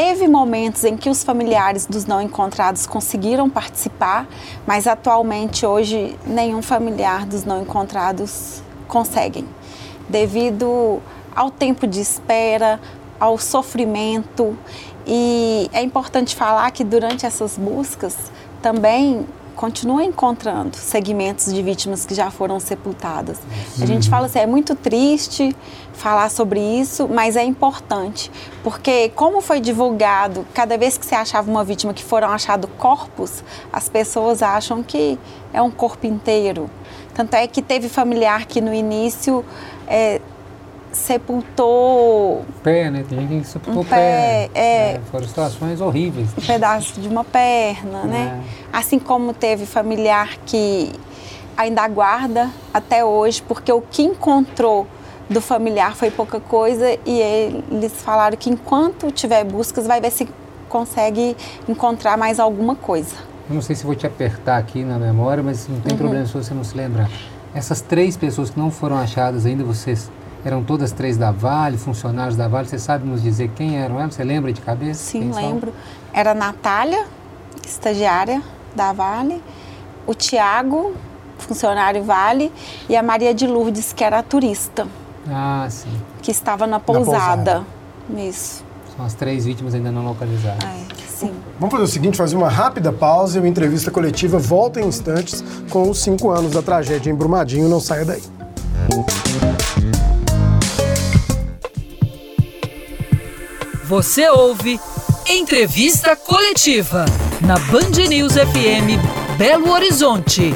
Teve 0.00 0.28
momentos 0.28 0.84
em 0.84 0.96
que 0.96 1.10
os 1.10 1.24
familiares 1.24 1.84
dos 1.84 2.06
não 2.06 2.22
encontrados 2.22 2.86
conseguiram 2.86 3.50
participar, 3.50 4.28
mas 4.64 4.86
atualmente 4.86 5.66
hoje 5.66 6.16
nenhum 6.24 6.62
familiar 6.62 7.26
dos 7.26 7.42
não 7.42 7.62
encontrados 7.62 8.62
conseguem, 8.86 9.44
devido 10.08 11.02
ao 11.34 11.50
tempo 11.50 11.84
de 11.84 11.98
espera, 11.98 12.80
ao 13.18 13.38
sofrimento. 13.38 14.56
E 15.04 15.68
é 15.72 15.82
importante 15.82 16.36
falar 16.36 16.70
que 16.70 16.84
durante 16.84 17.26
essas 17.26 17.58
buscas 17.58 18.16
também 18.62 19.26
continua 19.58 20.04
encontrando 20.04 20.76
segmentos 20.76 21.52
de 21.52 21.60
vítimas 21.64 22.06
que 22.06 22.14
já 22.14 22.30
foram 22.30 22.60
sepultadas. 22.60 23.38
Uhum. 23.38 23.82
A 23.82 23.86
gente 23.86 24.08
fala 24.08 24.26
assim, 24.26 24.38
é 24.38 24.46
muito 24.46 24.76
triste 24.76 25.54
falar 25.94 26.30
sobre 26.30 26.60
isso, 26.60 27.08
mas 27.08 27.34
é 27.34 27.42
importante, 27.42 28.30
porque 28.62 29.08
como 29.16 29.40
foi 29.40 29.60
divulgado, 29.60 30.46
cada 30.54 30.78
vez 30.78 30.96
que 30.96 31.04
se 31.04 31.12
achava 31.12 31.50
uma 31.50 31.64
vítima 31.64 31.92
que 31.92 32.04
foram 32.04 32.28
achados 32.28 32.70
corpos, 32.78 33.42
as 33.72 33.88
pessoas 33.88 34.44
acham 34.44 34.80
que 34.80 35.18
é 35.52 35.60
um 35.60 35.72
corpo 35.72 36.06
inteiro. 36.06 36.70
Tanto 37.12 37.34
é 37.34 37.44
que 37.48 37.60
teve 37.60 37.88
familiar 37.88 38.46
que 38.46 38.60
no 38.60 38.72
início 38.72 39.44
é, 39.88 40.20
sepultou. 40.98 42.44
Pé, 42.62 42.90
né? 42.90 43.04
Tem 43.08 43.20
gente 43.20 43.42
que 43.42 43.48
sepultou 43.48 43.82
um 43.82 43.86
pé. 43.86 44.50
pé 44.52 44.60
é, 44.60 44.92
é, 44.94 45.00
foram 45.10 45.26
situações 45.26 45.80
horríveis. 45.80 46.28
Um 46.36 46.46
pedaço 46.46 47.00
de 47.00 47.08
uma 47.08 47.24
perna, 47.24 48.04
né? 48.04 48.42
É. 48.72 48.76
Assim 48.76 48.98
como 48.98 49.32
teve 49.32 49.64
familiar 49.64 50.36
que 50.44 50.92
ainda 51.56 51.82
aguarda 51.82 52.50
até 52.72 53.04
hoje, 53.04 53.42
porque 53.42 53.72
o 53.72 53.80
que 53.80 54.02
encontrou 54.02 54.86
do 55.28 55.40
familiar 55.40 55.94
foi 55.94 56.10
pouca 56.10 56.40
coisa 56.40 56.98
e 57.04 57.20
eles 57.20 57.92
falaram 57.92 58.36
que 58.36 58.48
enquanto 58.48 59.10
tiver 59.10 59.44
buscas 59.44 59.86
vai 59.86 60.00
ver 60.00 60.10
se 60.10 60.28
consegue 60.68 61.36
encontrar 61.68 62.16
mais 62.16 62.38
alguma 62.38 62.74
coisa. 62.74 63.14
Eu 63.48 63.54
não 63.54 63.62
sei 63.62 63.74
se 63.74 63.84
vou 63.84 63.94
te 63.94 64.06
apertar 64.06 64.58
aqui 64.58 64.84
na 64.84 64.98
memória, 64.98 65.42
mas 65.42 65.66
não 65.68 65.80
tem 65.80 65.92
uhum. 65.92 65.98
problema 65.98 66.26
se 66.26 66.34
você 66.34 66.52
não 66.54 66.64
se 66.64 66.76
lembrar. 66.76 67.10
Essas 67.54 67.80
três 67.80 68.16
pessoas 68.16 68.50
que 68.50 68.58
não 68.58 68.70
foram 68.70 68.96
achadas 68.96 69.46
ainda, 69.46 69.64
vocês 69.64 70.10
eram 70.44 70.62
todas 70.62 70.92
três 70.92 71.16
da 71.16 71.30
Vale, 71.30 71.76
funcionários 71.76 72.36
da 72.36 72.48
Vale. 72.48 72.68
Você 72.68 72.78
sabe 72.78 73.06
nos 73.06 73.22
dizer 73.22 73.50
quem 73.54 73.78
eram 73.78 74.00
elas? 74.00 74.14
Você 74.14 74.24
lembra 74.24 74.52
de 74.52 74.60
cabeça? 74.60 75.02
Sim, 75.02 75.30
lembro. 75.32 75.72
Era 76.12 76.32
a 76.32 76.34
Natália, 76.34 77.06
estagiária 77.66 78.42
da 78.74 78.92
Vale, 78.92 79.42
o 80.06 80.14
Tiago, 80.14 80.94
funcionário 81.38 82.02
Vale, 82.02 82.52
e 82.88 82.96
a 82.96 83.02
Maria 83.02 83.34
de 83.34 83.46
Lourdes, 83.46 83.92
que 83.92 84.04
era 84.04 84.22
turista. 84.22 84.86
Ah, 85.28 85.66
sim. 85.68 85.90
Que 86.22 86.30
estava 86.30 86.66
na 86.66 86.80
pousada. 86.80 87.10
Na 87.10 87.60
pousada. 87.60 87.66
Isso. 88.28 88.64
São 88.96 89.04
as 89.04 89.14
três 89.14 89.44
vítimas 89.44 89.74
ainda 89.74 89.92
não 89.92 90.04
localizadas. 90.04 90.64
É, 90.64 90.84
sim. 91.06 91.32
Vamos 91.60 91.72
fazer 91.72 91.84
o 91.84 91.88
seguinte, 91.88 92.16
fazer 92.16 92.36
uma 92.36 92.48
rápida 92.48 92.92
pausa 92.92 93.38
e 93.38 93.40
uma 93.40 93.48
entrevista 93.48 93.90
coletiva 93.90 94.38
volta 94.38 94.80
em 94.80 94.86
instantes 94.86 95.44
com 95.70 95.88
os 95.90 95.98
cinco 95.98 96.30
anos 96.30 96.52
da 96.52 96.62
tragédia 96.62 97.10
em 97.10 97.14
Brumadinho. 97.14 97.68
Não 97.68 97.80
saia 97.80 98.04
daí. 98.04 98.22
Você 103.88 104.28
ouve 104.28 104.78
Entrevista 105.26 106.14
Coletiva 106.14 107.06
na 107.40 107.58
Band 107.58 108.06
News 108.06 108.34
FM 108.34 109.00
Belo 109.38 109.70
Horizonte. 109.70 110.54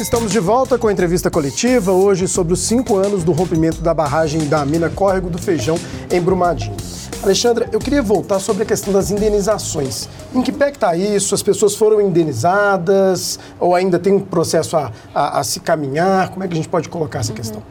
Estamos 0.00 0.32
de 0.32 0.40
volta 0.40 0.78
com 0.78 0.88
a 0.88 0.92
entrevista 0.92 1.30
coletiva, 1.30 1.92
hoje 1.92 2.26
sobre 2.26 2.54
os 2.54 2.60
cinco 2.60 2.96
anos 2.96 3.22
do 3.24 3.32
rompimento 3.32 3.82
da 3.82 3.92
barragem 3.92 4.48
da 4.48 4.64
mina 4.64 4.88
Córrego 4.88 5.28
do 5.28 5.36
Feijão 5.36 5.78
em 6.10 6.18
Brumadinho. 6.18 6.74
Alexandra, 7.22 7.68
eu 7.70 7.78
queria 7.78 8.02
voltar 8.02 8.38
sobre 8.38 8.62
a 8.62 8.66
questão 8.66 8.94
das 8.94 9.10
indenizações. 9.10 10.08
Em 10.34 10.40
que 10.40 10.50
pé 10.50 10.70
está 10.70 10.96
isso? 10.96 11.34
As 11.34 11.42
pessoas 11.42 11.74
foram 11.74 12.00
indenizadas 12.00 13.38
ou 13.58 13.74
ainda 13.74 13.98
tem 13.98 14.14
um 14.14 14.20
processo 14.20 14.74
a, 14.74 14.90
a, 15.14 15.40
a 15.40 15.44
se 15.44 15.60
caminhar? 15.60 16.30
Como 16.30 16.42
é 16.42 16.48
que 16.48 16.54
a 16.54 16.56
gente 16.56 16.68
pode 16.68 16.88
colocar 16.88 17.18
essa 17.18 17.32
uhum. 17.32 17.36
questão? 17.36 17.62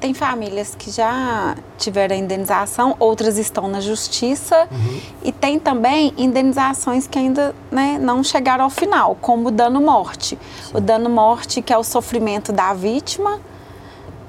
Tem 0.00 0.12
famílias 0.12 0.74
que 0.74 0.90
já 0.90 1.56
tiveram 1.78 2.16
a 2.16 2.18
indenização, 2.18 2.96
outras 2.98 3.38
estão 3.38 3.68
na 3.68 3.80
justiça 3.80 4.66
uhum. 4.72 5.00
e 5.22 5.30
tem 5.30 5.58
também 5.60 6.12
indenizações 6.18 7.06
que 7.06 7.16
ainda 7.16 7.54
né, 7.70 7.98
não 8.00 8.24
chegaram 8.24 8.64
ao 8.64 8.70
final, 8.70 9.16
como 9.20 9.48
o 9.48 9.50
dano 9.52 9.80
morte. 9.80 10.36
Sim. 10.64 10.76
O 10.76 10.80
dano 10.80 11.08
morte 11.08 11.62
que 11.62 11.72
é 11.72 11.78
o 11.78 11.84
sofrimento 11.84 12.52
da 12.52 12.74
vítima 12.74 13.40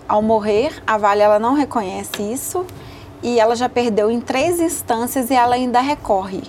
ao 0.07 0.21
morrer, 0.21 0.71
a 0.85 0.97
Vale 0.97 1.21
ela 1.21 1.39
não 1.39 1.53
reconhece 1.55 2.21
isso 2.21 2.63
e 3.21 3.39
ela 3.39 3.55
já 3.55 3.67
perdeu 3.67 4.09
em 4.11 4.19
três 4.19 4.59
instâncias 4.59 5.29
e 5.29 5.33
ela 5.33 5.55
ainda 5.55 5.79
recorre. 5.79 6.43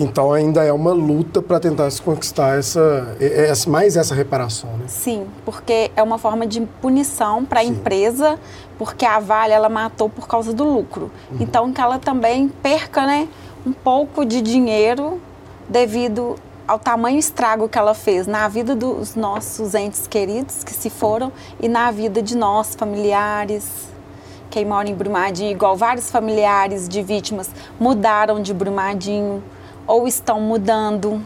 Então 0.00 0.32
ainda 0.32 0.62
é 0.62 0.72
uma 0.72 0.92
luta 0.92 1.42
para 1.42 1.58
tentar 1.58 1.90
se 1.90 2.00
conquistar 2.00 2.56
essa, 2.56 3.16
essa, 3.20 3.68
mais 3.68 3.96
essa 3.96 4.14
reparação, 4.14 4.70
né? 4.76 4.84
Sim, 4.86 5.26
porque 5.44 5.90
é 5.96 6.02
uma 6.02 6.18
forma 6.18 6.46
de 6.46 6.60
punição 6.80 7.44
para 7.44 7.60
a 7.60 7.64
empresa, 7.64 8.38
porque 8.78 9.04
a 9.04 9.18
Vale 9.18 9.52
ela 9.52 9.68
matou 9.68 10.08
por 10.08 10.28
causa 10.28 10.52
do 10.52 10.62
lucro. 10.62 11.10
Uhum. 11.32 11.38
Então 11.40 11.72
que 11.72 11.80
ela 11.80 11.98
também 11.98 12.48
perca, 12.48 13.04
né, 13.04 13.28
um 13.66 13.72
pouco 13.72 14.24
de 14.24 14.40
dinheiro 14.40 15.20
devido 15.68 16.36
ao 16.66 16.78
tamanho 16.78 17.18
estrago 17.18 17.68
que 17.68 17.78
ela 17.78 17.94
fez 17.94 18.26
na 18.26 18.46
vida 18.46 18.76
dos 18.76 19.16
nossos 19.16 19.74
entes 19.74 20.06
queridos 20.06 20.62
que 20.62 20.72
se 20.72 20.90
foram 20.90 21.32
e 21.58 21.68
na 21.68 21.90
vida 21.90 22.22
de 22.22 22.36
nós 22.36 22.74
familiares 22.74 23.88
quem 24.58 24.64
mora 24.64 24.90
em 24.90 24.94
Brumadinho, 24.94 25.52
igual 25.52 25.76
vários 25.76 26.10
familiares 26.10 26.88
de 26.88 27.00
vítimas 27.00 27.48
mudaram 27.78 28.42
de 28.42 28.52
Brumadinho 28.52 29.40
ou 29.86 30.08
estão 30.08 30.40
mudando. 30.40 31.22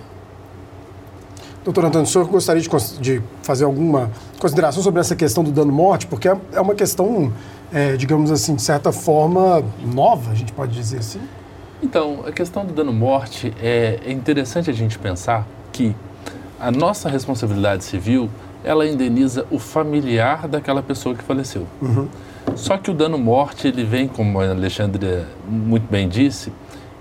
Doutor 1.64 1.87
Antônio, 1.87 2.05
o 2.05 2.11
senhor 2.11 2.27
gostaria 2.27 2.61
de, 2.61 2.68
de, 3.01 3.23
fazer 3.42 3.64
alguma 3.64 4.11
consideração 4.38 4.83
sobre 4.83 5.01
essa 5.01 5.16
questão 5.16 5.42
do 5.42 5.51
dano-morte? 5.51 6.07
Porque 6.07 6.29
é, 6.29 6.37
é 6.53 6.61
uma 6.61 6.75
questão, 6.75 7.33
é, 7.73 7.97
digamos 7.97 8.31
assim, 8.31 8.55
de 8.55 8.61
certa 8.61 8.92
forma, 8.92 9.64
nova, 9.83 10.31
a 10.31 10.35
gente 10.35 10.53
pode 10.53 10.75
dizer 10.75 10.99
assim? 10.99 11.21
Então, 11.83 12.25
a 12.27 12.33
questão 12.33 12.66
do 12.66 12.75
dano-morte 12.75 13.55
é, 13.62 13.99
é 14.05 14.12
interessante 14.12 14.68
a 14.68 14.75
gente 14.75 14.99
pensar 14.99 15.47
que 15.73 15.97
a 16.61 16.71
nossa 16.71 17.09
responsabilidade 17.09 17.83
civil, 17.83 18.29
ela 18.62 18.87
indeniza 18.87 19.47
o 19.51 19.59
familiar 19.59 20.47
daquela 20.47 20.83
pessoa 20.83 21.14
que 21.14 21.25
faleceu. 21.25 21.66
Uhum. 21.81 22.09
Só 22.57 22.77
que 22.77 22.91
o 22.91 22.95
dano 22.95 23.19
morte, 23.19 23.67
ele 23.69 23.83
vem, 23.83 24.07
como 24.07 24.41
a 24.41 24.51
Alexandre 24.51 25.25
muito 25.49 25.91
bem 25.91 26.09
disse, 26.09 26.53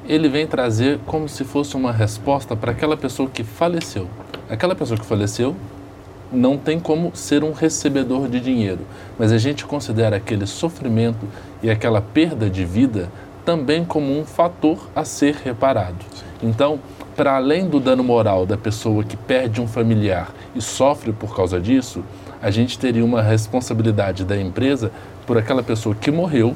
ele 0.08 0.30
vem 0.30 0.48
trazer 0.48 1.00
como 1.06 1.28
se 1.28 1.44
fosse 1.44 1.76
uma 1.76 1.92
resposta 1.92 2.56
para 2.56 2.72
aquela 2.72 2.96
pessoa 2.96 3.30
que 3.30 3.44
faleceu. 3.44 4.08
Aquela 4.50 4.76
pessoa 4.76 5.00
que 5.00 5.06
faleceu 5.06 5.56
não 6.32 6.58
tem 6.58 6.80
como 6.80 7.12
ser 7.14 7.44
um 7.44 7.52
recebedor 7.52 8.28
de 8.30 8.40
dinheiro, 8.40 8.80
mas 9.20 9.32
a 9.32 9.38
gente 9.38 9.66
considera 9.66 10.16
aquele 10.16 10.48
sofrimento 10.48 11.28
e 11.62 11.70
aquela 11.70 12.02
perda 12.02 12.50
de 12.50 12.64
vida 12.64 13.12
também 13.46 13.84
como 13.84 14.18
um 14.18 14.26
fator 14.26 14.90
a 14.96 15.04
ser 15.04 15.36
reparado. 15.44 16.06
Então, 16.42 16.80
para 17.16 17.36
além 17.36 17.68
do 17.68 17.80
dano 17.80 18.04
moral 18.04 18.46
da 18.46 18.58
pessoa 18.58 19.04
que 19.04 19.18
perde 19.18 19.60
um 19.60 19.68
familiar 19.68 20.34
e 20.56 20.62
sofre 20.62 21.12
por 21.12 21.36
causa 21.36 21.60
disso, 21.60 22.04
a 22.42 22.50
gente 22.50 22.80
teria 22.80 23.06
uma 23.06 23.22
responsabilidade 23.22 24.26
da 24.26 24.40
empresa 24.40 24.92
por 25.28 25.38
aquela 25.38 25.62
pessoa 25.62 25.96
que 25.96 26.10
morreu. 26.10 26.56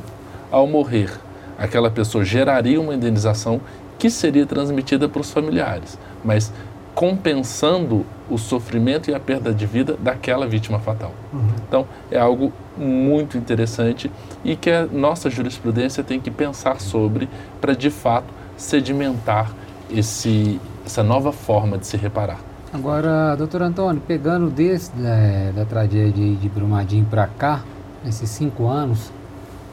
Ao 0.51 0.65
morrer, 0.65 1.11
aquela 1.57 1.91
pessoa 1.91 2.23
geraria 2.23 2.79
uma 2.79 2.93
indenização 2.93 3.61
que 3.97 4.09
seria 4.09 4.45
transmitida 4.45 5.07
para 5.07 5.21
os 5.21 5.31
familiares, 5.31 5.97
mas 6.23 6.51
compensando 6.93 8.05
o 8.29 8.37
sofrimento 8.37 9.11
e 9.11 9.13
a 9.13 9.19
perda 9.19 9.53
de 9.53 9.65
vida 9.65 9.97
daquela 9.99 10.47
vítima 10.47 10.79
fatal. 10.79 11.11
Uhum. 11.33 11.47
Então, 11.67 11.87
é 12.09 12.17
algo 12.17 12.53
muito 12.77 13.37
interessante 13.37 14.09
e 14.43 14.55
que 14.55 14.71
a 14.71 14.85
nossa 14.85 15.29
jurisprudência 15.29 16.03
tem 16.03 16.19
que 16.19 16.31
pensar 16.31 16.79
sobre 16.79 17.29
para 17.59 17.75
de 17.75 17.89
fato 17.89 18.33
sedimentar 18.55 19.51
esse, 19.89 20.59
essa 20.85 21.03
nova 21.03 21.31
forma 21.31 21.77
de 21.77 21.85
se 21.85 21.97
reparar. 21.97 22.39
Agora, 22.75 23.37
doutor 23.37 23.61
Antônio, 23.61 24.01
pegando 24.05 24.49
desde 24.49 24.91
é, 25.01 25.53
da 25.55 25.63
tragédia 25.63 26.35
de 26.35 26.49
Brumadinho 26.49 27.05
para 27.05 27.25
cá, 27.25 27.63
nesses 28.03 28.29
cinco 28.29 28.67
anos, 28.67 29.13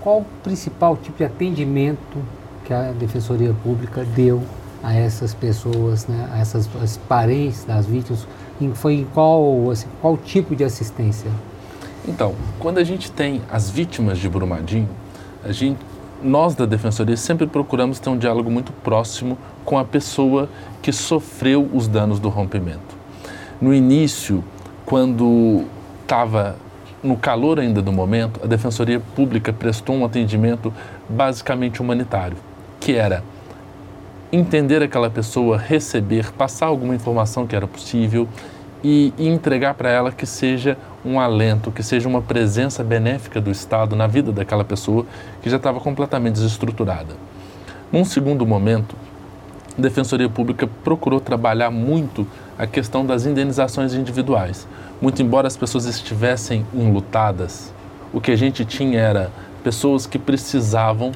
qual 0.01 0.21
o 0.21 0.25
principal 0.45 0.97
tipo 0.97 1.19
de 1.19 1.25
atendimento 1.25 2.23
que 2.65 2.73
a 2.73 2.93
Defensoria 2.93 3.53
Pública 3.65 4.05
deu 4.05 4.41
a 4.85 4.95
essas 4.95 5.35
pessoas, 5.35 6.07
né, 6.07 6.29
a 6.33 6.39
essas 6.39 6.69
parentes 7.09 7.65
das 7.65 7.87
vítimas? 7.87 8.25
Foi 8.75 8.95
em 8.95 9.05
qual, 9.05 9.69
assim, 9.73 9.89
qual 10.01 10.17
tipo 10.17 10.55
de 10.55 10.63
assistência? 10.63 11.29
Então, 12.07 12.37
quando 12.61 12.79
a 12.79 12.85
gente 12.85 13.11
tem 13.11 13.43
as 13.51 13.69
vítimas 13.69 14.19
de 14.19 14.29
Brumadinho, 14.29 14.89
a 15.45 15.51
gente, 15.51 15.81
nós 16.23 16.55
da 16.55 16.67
Defensoria 16.67 17.17
sempre 17.17 17.47
procuramos 17.47 17.99
ter 17.99 18.09
um 18.11 18.17
diálogo 18.17 18.51
muito 18.51 18.73
próximo 18.73 19.37
com 19.65 19.79
a 19.79 19.85
pessoa 19.85 20.49
que 20.81 20.93
sofreu 20.93 21.69
os 21.73 21.89
danos 21.89 22.19
do 22.19 22.29
rompimento. 22.29 22.97
No 23.61 23.73
início, 23.73 24.43
quando 24.85 25.65
estava 26.03 26.57
no 27.03 27.17
calor 27.17 27.59
ainda 27.59 27.83
do 27.83 27.93
momento, 27.93 28.41
a 28.43 28.47
Defensoria 28.47 29.01
Pública 29.15 29.53
prestou 29.53 29.97
um 29.97 30.05
atendimento 30.05 30.73
basicamente 31.09 31.81
humanitário, 31.81 32.37
que 32.79 32.95
era 32.95 33.25
entender 34.31 34.83
aquela 34.83 35.11
pessoa, 35.11 35.59
receber, 35.59 36.33
passar 36.33 36.67
alguma 36.67 36.95
informação 36.95 37.47
que 37.47 37.55
era 37.55 37.67
possível 37.67 38.29
e, 38.83 39.13
entregar 39.19 39.75
para 39.75 39.91
ela 39.91 40.11
que 40.11 40.27
seja 40.27 40.77
um 41.05 41.21
alento, 41.21 41.71
que 41.71 41.83
seja 41.83 42.09
uma 42.09 42.23
presença 42.23 42.83
benéfica 42.83 43.41
do 43.41 43.51
Estado 43.51 43.95
na 43.95 44.07
vida 44.07 44.33
daquela 44.33 44.65
pessoa 44.65 45.07
que 45.41 45.49
já 45.49 45.57
estava 45.57 45.81
completamente 45.81 46.35
desestruturada. 46.35 47.15
Num 47.93 48.05
segundo 48.05 48.47
momento, 48.47 48.97
a 49.79 49.81
Defensoria 49.81 50.29
Pública 50.29 50.69
procurou 50.83 51.21
trabalhar 51.21 51.71
muito 51.71 52.27
a 52.59 52.67
questão 52.67 53.05
das 53.05 53.27
indenizações 53.27 53.95
individuais. 53.95 54.67
Muito 55.01 55.23
embora 55.23 55.47
as 55.49 55.57
pessoas 55.57 55.85
estivessem 55.85 56.67
enlutadas, 56.75 57.73
o 58.13 58.21
que 58.21 58.31
a 58.31 58.37
gente 58.37 58.65
tinha 58.65 59.01
era 59.01 59.31
pessoas 59.65 60.07
que 60.07 60.19
precisavam 60.19 61.13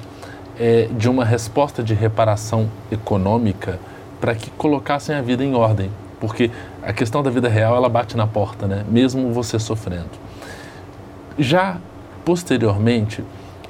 é, 0.58 0.88
de 0.96 1.08
uma 1.08 1.24
resposta 1.24 1.82
de 1.82 1.94
reparação 1.94 2.70
econômica 2.90 3.78
para 4.20 4.34
que 4.34 4.50
colocassem 4.50 5.14
a 5.14 5.20
vida 5.20 5.44
em 5.44 5.54
ordem, 5.54 5.90
porque 6.20 6.50
a 6.82 6.92
questão 6.92 7.22
da 7.22 7.30
vida 7.30 7.48
real 7.48 7.76
ela 7.76 7.88
bate 7.88 8.16
na 8.16 8.26
porta, 8.26 8.66
né? 8.66 8.84
Mesmo 8.88 9.32
você 9.32 9.58
sofrendo. 9.58 10.10
Já 11.38 11.78
posteriormente, 12.24 13.22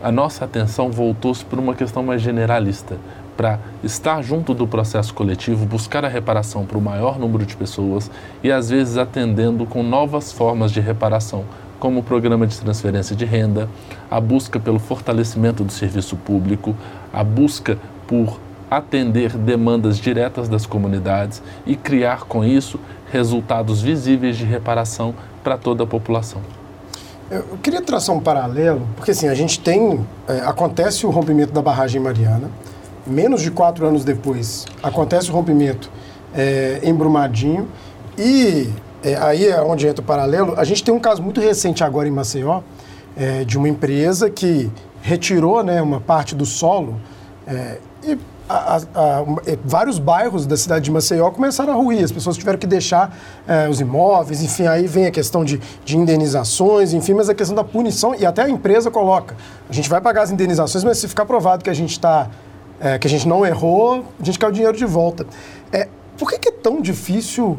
a 0.02 0.10
nossa 0.12 0.44
atenção 0.44 0.90
voltou-se 0.90 1.44
para 1.44 1.60
uma 1.60 1.74
questão 1.74 2.02
mais 2.02 2.22
generalista, 2.22 2.96
para 3.36 3.58
estar 3.84 4.22
junto 4.22 4.54
do 4.54 4.66
processo 4.66 5.12
coletivo, 5.12 5.66
buscar 5.66 6.04
a 6.04 6.08
reparação 6.08 6.64
para 6.64 6.78
o 6.78 6.80
maior 6.80 7.18
número 7.18 7.44
de 7.44 7.54
pessoas 7.54 8.10
e 8.42 8.50
às 8.50 8.70
vezes 8.70 8.96
atendendo 8.96 9.66
com 9.66 9.82
novas 9.82 10.32
formas 10.32 10.72
de 10.72 10.80
reparação, 10.80 11.44
como 11.78 12.00
o 12.00 12.02
programa 12.02 12.46
de 12.46 12.58
transferência 12.58 13.14
de 13.14 13.26
renda, 13.26 13.68
a 14.10 14.18
busca 14.20 14.58
pelo 14.58 14.78
fortalecimento 14.78 15.62
do 15.62 15.72
serviço 15.72 16.16
público, 16.16 16.74
a 17.12 17.22
busca 17.22 17.76
por 18.06 18.40
atender 18.70 19.36
demandas 19.36 19.98
diretas 19.98 20.48
das 20.48 20.66
comunidades 20.66 21.42
e 21.66 21.76
criar 21.76 22.24
com 22.24 22.44
isso 22.44 22.78
resultados 23.10 23.80
visíveis 23.80 24.36
de 24.36 24.44
reparação 24.44 25.14
para 25.42 25.56
toda 25.56 25.84
a 25.84 25.86
população. 25.86 26.40
Eu 27.30 27.58
queria 27.62 27.82
traçar 27.82 28.14
um 28.14 28.20
paralelo, 28.20 28.86
porque 28.96 29.10
assim, 29.10 29.28
a 29.28 29.34
gente 29.34 29.58
tem. 29.58 30.06
É, 30.28 30.40
acontece 30.40 31.06
o 31.06 31.10
rompimento 31.10 31.52
da 31.52 31.60
barragem 31.60 32.00
Mariana, 32.00 32.50
menos 33.06 33.42
de 33.42 33.50
quatro 33.50 33.86
anos 33.86 34.04
depois, 34.04 34.64
acontece 34.82 35.30
o 35.30 35.32
rompimento 35.32 35.90
é, 36.34 36.80
em 36.82 36.94
Brumadinho. 36.94 37.68
E 38.16 38.70
é, 39.02 39.16
aí 39.16 39.46
é 39.48 39.60
onde 39.60 39.86
entra 39.88 40.02
o 40.02 40.04
paralelo. 40.04 40.54
A 40.56 40.64
gente 40.64 40.84
tem 40.84 40.94
um 40.94 41.00
caso 41.00 41.22
muito 41.22 41.40
recente 41.40 41.82
agora 41.82 42.06
em 42.06 42.12
Maceió, 42.12 42.60
é, 43.16 43.44
de 43.44 43.58
uma 43.58 43.68
empresa 43.68 44.30
que 44.30 44.70
retirou 45.02 45.62
né, 45.62 45.80
uma 45.82 46.00
parte 46.00 46.34
do 46.34 46.44
solo 46.44 47.00
é, 47.46 47.78
e 48.04 48.18
a, 48.48 48.76
a, 48.76 49.24
é, 49.46 49.58
vários 49.64 49.98
bairros 49.98 50.46
da 50.46 50.56
cidade 50.56 50.84
de 50.84 50.90
Maceió 50.90 51.30
começaram 51.30 51.72
a 51.72 51.76
ruir, 51.76 52.04
as 52.04 52.12
pessoas 52.12 52.36
tiveram 52.36 52.58
que 52.58 52.66
deixar 52.66 53.16
é, 53.46 53.68
os 53.68 53.80
imóveis, 53.80 54.42
enfim, 54.42 54.66
aí 54.66 54.86
vem 54.86 55.06
a 55.06 55.10
questão 55.10 55.44
de, 55.44 55.60
de, 55.84 55.96
indenizações, 55.96 56.92
enfim, 56.92 57.14
mas 57.14 57.28
a 57.28 57.34
questão 57.34 57.56
da 57.56 57.64
punição, 57.64 58.14
e 58.14 58.24
até 58.24 58.42
a 58.42 58.48
empresa 58.48 58.90
coloca. 58.90 59.36
A 59.68 59.72
gente 59.72 59.88
vai 59.88 60.00
pagar 60.00 60.22
as 60.22 60.30
indenizações, 60.30 60.84
mas 60.84 60.98
se 60.98 61.08
ficar 61.08 61.26
provado 61.26 61.64
que 61.64 61.70
a 61.70 61.74
gente 61.74 61.92
está 61.92 62.28
é, 62.80 62.98
que 62.98 63.06
a 63.06 63.10
gente 63.10 63.26
não 63.26 63.44
errou, 63.44 64.04
a 64.20 64.24
gente 64.24 64.38
quer 64.38 64.46
o 64.46 64.52
dinheiro 64.52 64.76
de 64.76 64.84
volta. 64.84 65.26
É, 65.72 65.88
por 66.18 66.30
que, 66.30 66.38
que 66.38 66.48
é 66.48 66.52
tão 66.52 66.80
difícil 66.80 67.58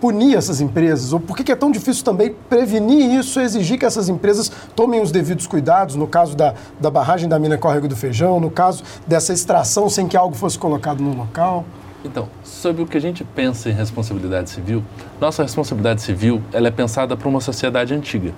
punir 0.00 0.36
essas 0.36 0.60
empresas? 0.60 1.12
Ou 1.12 1.20
por 1.20 1.36
que, 1.36 1.52
é 1.52 1.56
tão 1.56 1.70
difícil 1.70 2.04
também 2.04 2.34
prevenir 2.48 3.18
isso, 3.18 3.40
exigir 3.40 3.78
que 3.78 3.84
essas 3.84 4.08
empresas 4.08 4.50
tomem 4.74 5.00
os 5.00 5.12
devidos 5.12 5.46
cuidados, 5.46 5.96
no 5.96 6.06
caso 6.06 6.36
da, 6.36 6.54
da 6.80 6.90
barragem 6.90 7.28
da 7.28 7.38
mina 7.38 7.58
Córrego 7.58 7.86
do 7.86 7.96
Feijão, 7.96 8.40
no 8.40 8.50
caso 8.50 8.82
dessa 9.06 9.32
extração 9.32 9.88
sem 9.88 10.08
que 10.08 10.16
algo 10.16 10.34
fosse 10.34 10.58
colocado 10.58 11.02
no 11.02 11.14
local? 11.14 11.64
Então, 12.04 12.28
sobre 12.42 12.82
o 12.82 12.86
que 12.86 12.96
a 12.96 13.00
gente 13.00 13.22
pensa 13.22 13.68
em 13.68 13.72
responsabilidade 13.72 14.48
civil, 14.48 14.82
nossa 15.20 15.42
responsabilidade 15.42 16.00
civil 16.00 16.40
ela 16.52 16.68
é 16.68 16.70
pensada 16.70 17.14
para 17.16 17.28
uma 17.28 17.40
sociedade 17.40 17.92
antiga. 17.92 18.32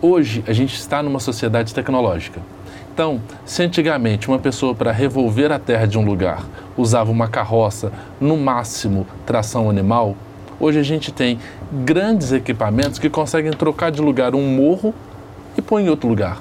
Hoje, 0.00 0.44
a 0.46 0.52
gente 0.52 0.74
está 0.74 1.02
numa 1.02 1.18
sociedade 1.18 1.72
tecnológica. 1.72 2.40
Então, 2.92 3.22
se 3.46 3.62
antigamente 3.62 4.28
uma 4.28 4.38
pessoa 4.38 4.74
para 4.74 4.92
revolver 4.92 5.50
a 5.50 5.58
terra 5.58 5.86
de 5.86 5.96
um 5.96 6.04
lugar 6.04 6.44
usava 6.76 7.10
uma 7.10 7.26
carroça, 7.26 7.90
no 8.20 8.36
máximo 8.36 9.06
tração 9.24 9.70
animal, 9.70 10.14
hoje 10.62 10.78
a 10.78 10.82
gente 10.84 11.10
tem 11.10 11.40
grandes 11.84 12.30
equipamentos 12.30 13.00
que 13.00 13.10
conseguem 13.10 13.50
trocar 13.50 13.90
de 13.90 14.00
lugar 14.00 14.32
um 14.32 14.46
morro 14.46 14.94
e 15.58 15.60
pôr 15.60 15.80
em 15.80 15.88
outro 15.88 16.08
lugar. 16.08 16.40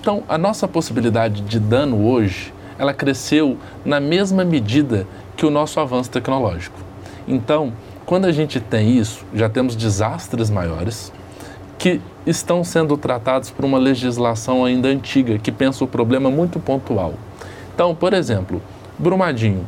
Então, 0.00 0.22
a 0.26 0.38
nossa 0.38 0.66
possibilidade 0.66 1.42
de 1.42 1.60
dano 1.60 2.08
hoje, 2.08 2.52
ela 2.78 2.94
cresceu 2.94 3.58
na 3.84 4.00
mesma 4.00 4.42
medida 4.42 5.06
que 5.36 5.44
o 5.44 5.50
nosso 5.50 5.78
avanço 5.78 6.10
tecnológico. 6.10 6.80
Então, 7.28 7.74
quando 8.06 8.24
a 8.24 8.32
gente 8.32 8.58
tem 8.58 8.96
isso, 8.96 9.22
já 9.34 9.50
temos 9.50 9.76
desastres 9.76 10.48
maiores, 10.48 11.12
que 11.78 12.00
estão 12.26 12.64
sendo 12.64 12.96
tratados 12.96 13.50
por 13.50 13.66
uma 13.66 13.78
legislação 13.78 14.64
ainda 14.64 14.88
antiga, 14.88 15.38
que 15.38 15.52
pensa 15.52 15.84
o 15.84 15.86
problema 15.86 16.30
muito 16.30 16.58
pontual. 16.58 17.14
Então, 17.74 17.94
por 17.94 18.14
exemplo, 18.14 18.62
Brumadinho. 18.98 19.66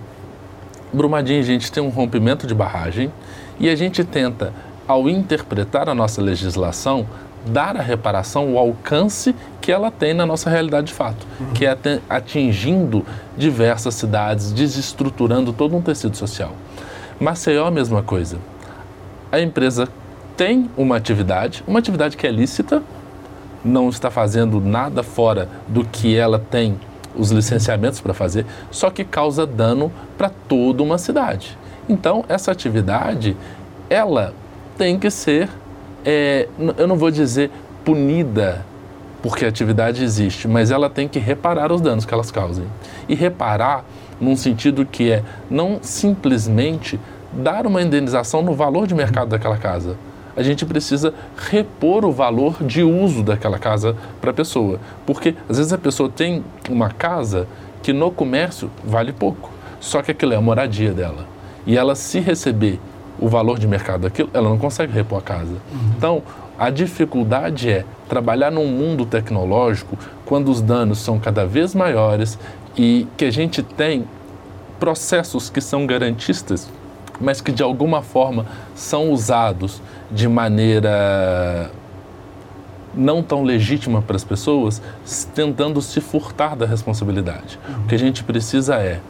Brumadinho, 0.93 1.43
gente 1.45 1.71
tem 1.71 1.83
um 1.83 1.91
rompimento 1.91 2.47
de 2.47 2.55
barragem 2.55 3.13
e 3.61 3.68
a 3.68 3.77
gente 3.77 4.03
tenta, 4.03 4.53
ao 4.88 5.09
interpretar 5.09 5.88
a 5.88 5.94
nossa 5.94 6.23
legislação, 6.23 7.07
dar 7.46 7.77
à 7.77 7.83
reparação 7.83 8.55
o 8.55 8.59
alcance 8.59 9.35
que 9.61 9.70
ela 9.70 9.90
tem 9.90 10.14
na 10.14 10.27
nossa 10.27 10.49
realidade 10.49 10.88
de 10.88 10.94
fato, 10.94 11.27
uhum. 11.38 11.53
que 11.53 11.66
é 11.66 11.77
atingindo 12.09 13.05
diversas 13.37 13.94
cidades, 13.94 14.51
desestruturando 14.51 15.53
todo 15.53 15.77
um 15.77 15.83
tecido 15.83 16.16
social. 16.16 16.53
Maceió, 17.20 17.66
a 17.66 17.70
mesma 17.70 18.03
coisa. 18.03 18.38
A 19.31 19.40
empresa 19.40 19.87
tem 20.37 20.70
uma 20.77 20.96
atividade, 20.96 21.62
uma 21.66 21.79
atividade 21.79 22.16
que 22.16 22.27
é 22.27 22.31
lícita, 22.31 22.83
não 23.62 23.90
está 23.90 24.11
fazendo 24.11 24.59
nada 24.59 25.03
fora 25.03 25.49
do 25.68 25.85
que 25.85 26.16
ela 26.16 26.38
tem 26.38 26.81
os 27.14 27.31
licenciamentos 27.31 28.01
para 28.01 28.14
fazer, 28.14 28.46
só 28.70 28.88
que 28.88 29.05
causa 29.05 29.46
dano 29.46 29.92
para 30.16 30.31
toda 30.31 30.83
uma 30.83 30.96
cidade. 30.96 31.59
Então, 31.90 32.24
essa 32.29 32.53
atividade, 32.53 33.37
ela 33.88 34.33
tem 34.79 34.96
que 34.96 35.11
ser, 35.11 35.48
é, 36.05 36.46
eu 36.79 36.87
não 36.87 36.94
vou 36.94 37.11
dizer 37.11 37.50
punida, 37.85 38.64
porque 39.20 39.44
a 39.44 39.48
atividade 39.48 40.05
existe, 40.05 40.46
mas 40.46 40.70
ela 40.70 40.88
tem 40.88 41.09
que 41.09 41.18
reparar 41.18 41.72
os 41.72 41.81
danos 41.81 42.05
que 42.05 42.14
elas 42.14 42.31
causem. 42.31 42.64
E 43.09 43.16
reparar 43.16 43.85
num 44.20 44.37
sentido 44.37 44.87
que 44.87 45.11
é 45.11 45.24
não 45.50 45.81
simplesmente 45.83 47.00
dar 47.33 47.66
uma 47.66 47.83
indenização 47.83 48.40
no 48.40 48.55
valor 48.55 48.87
de 48.87 48.94
mercado 48.94 49.31
daquela 49.31 49.57
casa, 49.57 49.96
a 50.37 50.44
gente 50.44 50.64
precisa 50.64 51.12
repor 51.37 52.05
o 52.05 52.12
valor 52.12 52.62
de 52.62 52.85
uso 52.85 53.24
daquela 53.24 53.59
casa 53.59 53.96
para 54.20 54.31
a 54.31 54.35
pessoa. 54.35 54.79
Porque 55.05 55.35
às 55.48 55.57
vezes 55.57 55.72
a 55.72 55.79
pessoa 55.79 56.09
tem 56.09 56.44
uma 56.68 56.88
casa 56.88 57.48
que 57.83 57.92
no 57.92 58.12
comércio 58.12 58.70
vale 58.85 59.12
pouco, 59.12 59.50
só 59.81 60.00
que 60.03 60.12
aquilo 60.12 60.35
é 60.35 60.37
a 60.37 60.40
moradia 60.40 60.92
dela. 60.92 61.39
E 61.66 61.77
ela, 61.77 61.94
se 61.94 62.20
receber 62.20 62.81
o 63.18 63.29
valor 63.29 63.59
de 63.59 63.66
mercado 63.66 64.03
daquilo, 64.03 64.31
ela 64.33 64.49
não 64.49 64.59
consegue 64.59 64.92
repor 64.92 65.18
a 65.18 65.23
casa. 65.23 65.53
Uhum. 65.53 65.92
Então, 65.96 66.23
a 66.59 66.70
dificuldade 66.70 67.70
é 67.70 67.85
trabalhar 68.09 68.51
num 68.51 68.66
mundo 68.66 69.07
tecnológico 69.07 69.96
quando 70.25 70.51
os 70.51 70.61
danos 70.61 70.99
são 70.99 71.18
cada 71.18 71.46
vez 71.46 71.75
maiores 71.75 72.38
e 72.77 73.07
que 73.16 73.25
a 73.25 73.31
gente 73.31 73.62
tem 73.62 74.05
processos 74.79 75.51
que 75.51 75.61
são 75.61 75.87
garantistas, 75.87 76.68
mas 77.20 77.40
que 77.40 77.53
de 77.53 77.62
alguma 77.62 78.03
forma 78.03 78.46
são 78.75 79.11
usados 79.11 79.83
de 80.11 80.29
maneira 80.29 81.70
não 82.94 83.23
tão 83.23 83.42
legítima 83.42 84.03
para 84.03 84.16
as 84.16 84.25
pessoas, 84.25 84.83
tentando 85.35 85.81
se 85.81 86.01
furtar 86.01 86.57
da 86.57 86.66
responsabilidade. 86.66 87.59
Uhum. 87.68 87.85
O 87.85 87.87
que 87.87 87.94
a 87.94 87.99
gente 87.99 88.25
precisa 88.25 88.77
é 88.77 89.01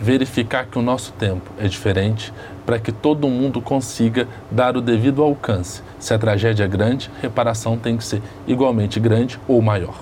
verificar 0.00 0.66
que 0.66 0.78
o 0.78 0.82
nosso 0.82 1.12
tempo 1.12 1.50
é 1.58 1.68
diferente 1.68 2.32
para 2.64 2.78
que 2.78 2.90
todo 2.90 3.28
mundo 3.28 3.60
consiga 3.60 4.26
dar 4.50 4.76
o 4.76 4.80
devido 4.80 5.22
alcance. 5.22 5.82
Se 5.98 6.14
a 6.14 6.18
tragédia 6.18 6.64
é 6.64 6.68
grande, 6.68 7.10
reparação 7.20 7.76
tem 7.76 7.96
que 7.96 8.04
ser 8.04 8.22
igualmente 8.46 8.98
grande 8.98 9.38
ou 9.46 9.60
maior. 9.60 9.94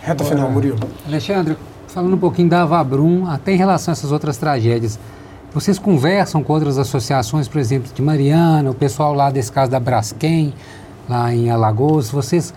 Reta 0.00 0.24
final, 0.24 0.50
Murilo. 0.50 0.78
Alexandre, 1.06 1.56
falando 1.86 2.14
um 2.14 2.18
pouquinho 2.18 2.48
da 2.48 2.62
Avabrum, 2.62 3.26
até 3.26 3.52
em 3.52 3.56
relação 3.56 3.92
a 3.92 3.94
essas 3.94 4.12
outras 4.12 4.36
tragédias, 4.36 4.98
vocês 5.52 5.78
conversam 5.78 6.42
com 6.42 6.52
outras 6.52 6.76
associações, 6.76 7.48
por 7.48 7.58
exemplo, 7.58 7.90
de 7.92 8.02
Mariana, 8.02 8.70
o 8.70 8.74
pessoal 8.74 9.14
lá 9.14 9.30
desse 9.30 9.50
caso 9.50 9.70
da 9.70 9.80
Braskem, 9.80 10.52
lá 11.08 11.32
em 11.34 11.50
Alagoas, 11.50 12.10
vocês 12.10 12.52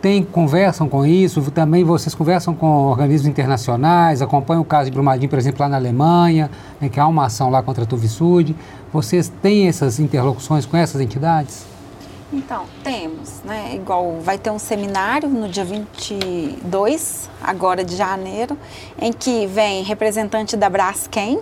têm, 0.00 0.22
conversam 0.22 0.88
com 0.88 1.04
isso, 1.04 1.42
também 1.50 1.84
vocês 1.84 2.14
conversam 2.14 2.54
com 2.54 2.66
organismos 2.66 3.28
internacionais, 3.28 4.22
acompanham 4.22 4.62
o 4.62 4.64
caso 4.64 4.90
de 4.90 4.94
Brumadinho, 4.94 5.28
por 5.28 5.38
exemplo, 5.38 5.60
lá 5.62 5.68
na 5.68 5.76
Alemanha, 5.76 6.50
né, 6.80 6.88
que 6.88 7.00
há 7.00 7.06
uma 7.06 7.26
ação 7.26 7.50
lá 7.50 7.62
contra 7.62 7.84
a 7.84 7.86
Tuvisude. 7.86 8.54
Vocês 8.92 9.32
têm 9.42 9.68
essas 9.68 9.98
interlocuções 9.98 10.64
com 10.66 10.76
essas 10.76 11.00
entidades? 11.00 11.64
Então, 12.32 12.64
temos, 12.82 13.40
né? 13.44 13.72
Igual 13.74 14.18
vai 14.20 14.36
ter 14.36 14.50
um 14.50 14.58
seminário 14.58 15.28
no 15.28 15.48
dia 15.48 15.64
22, 15.64 17.30
agora 17.40 17.84
de 17.84 17.94
janeiro, 17.94 18.58
em 19.00 19.12
que 19.12 19.46
vem 19.46 19.84
representante 19.84 20.56
da 20.56 20.68
Braskem, 20.68 21.38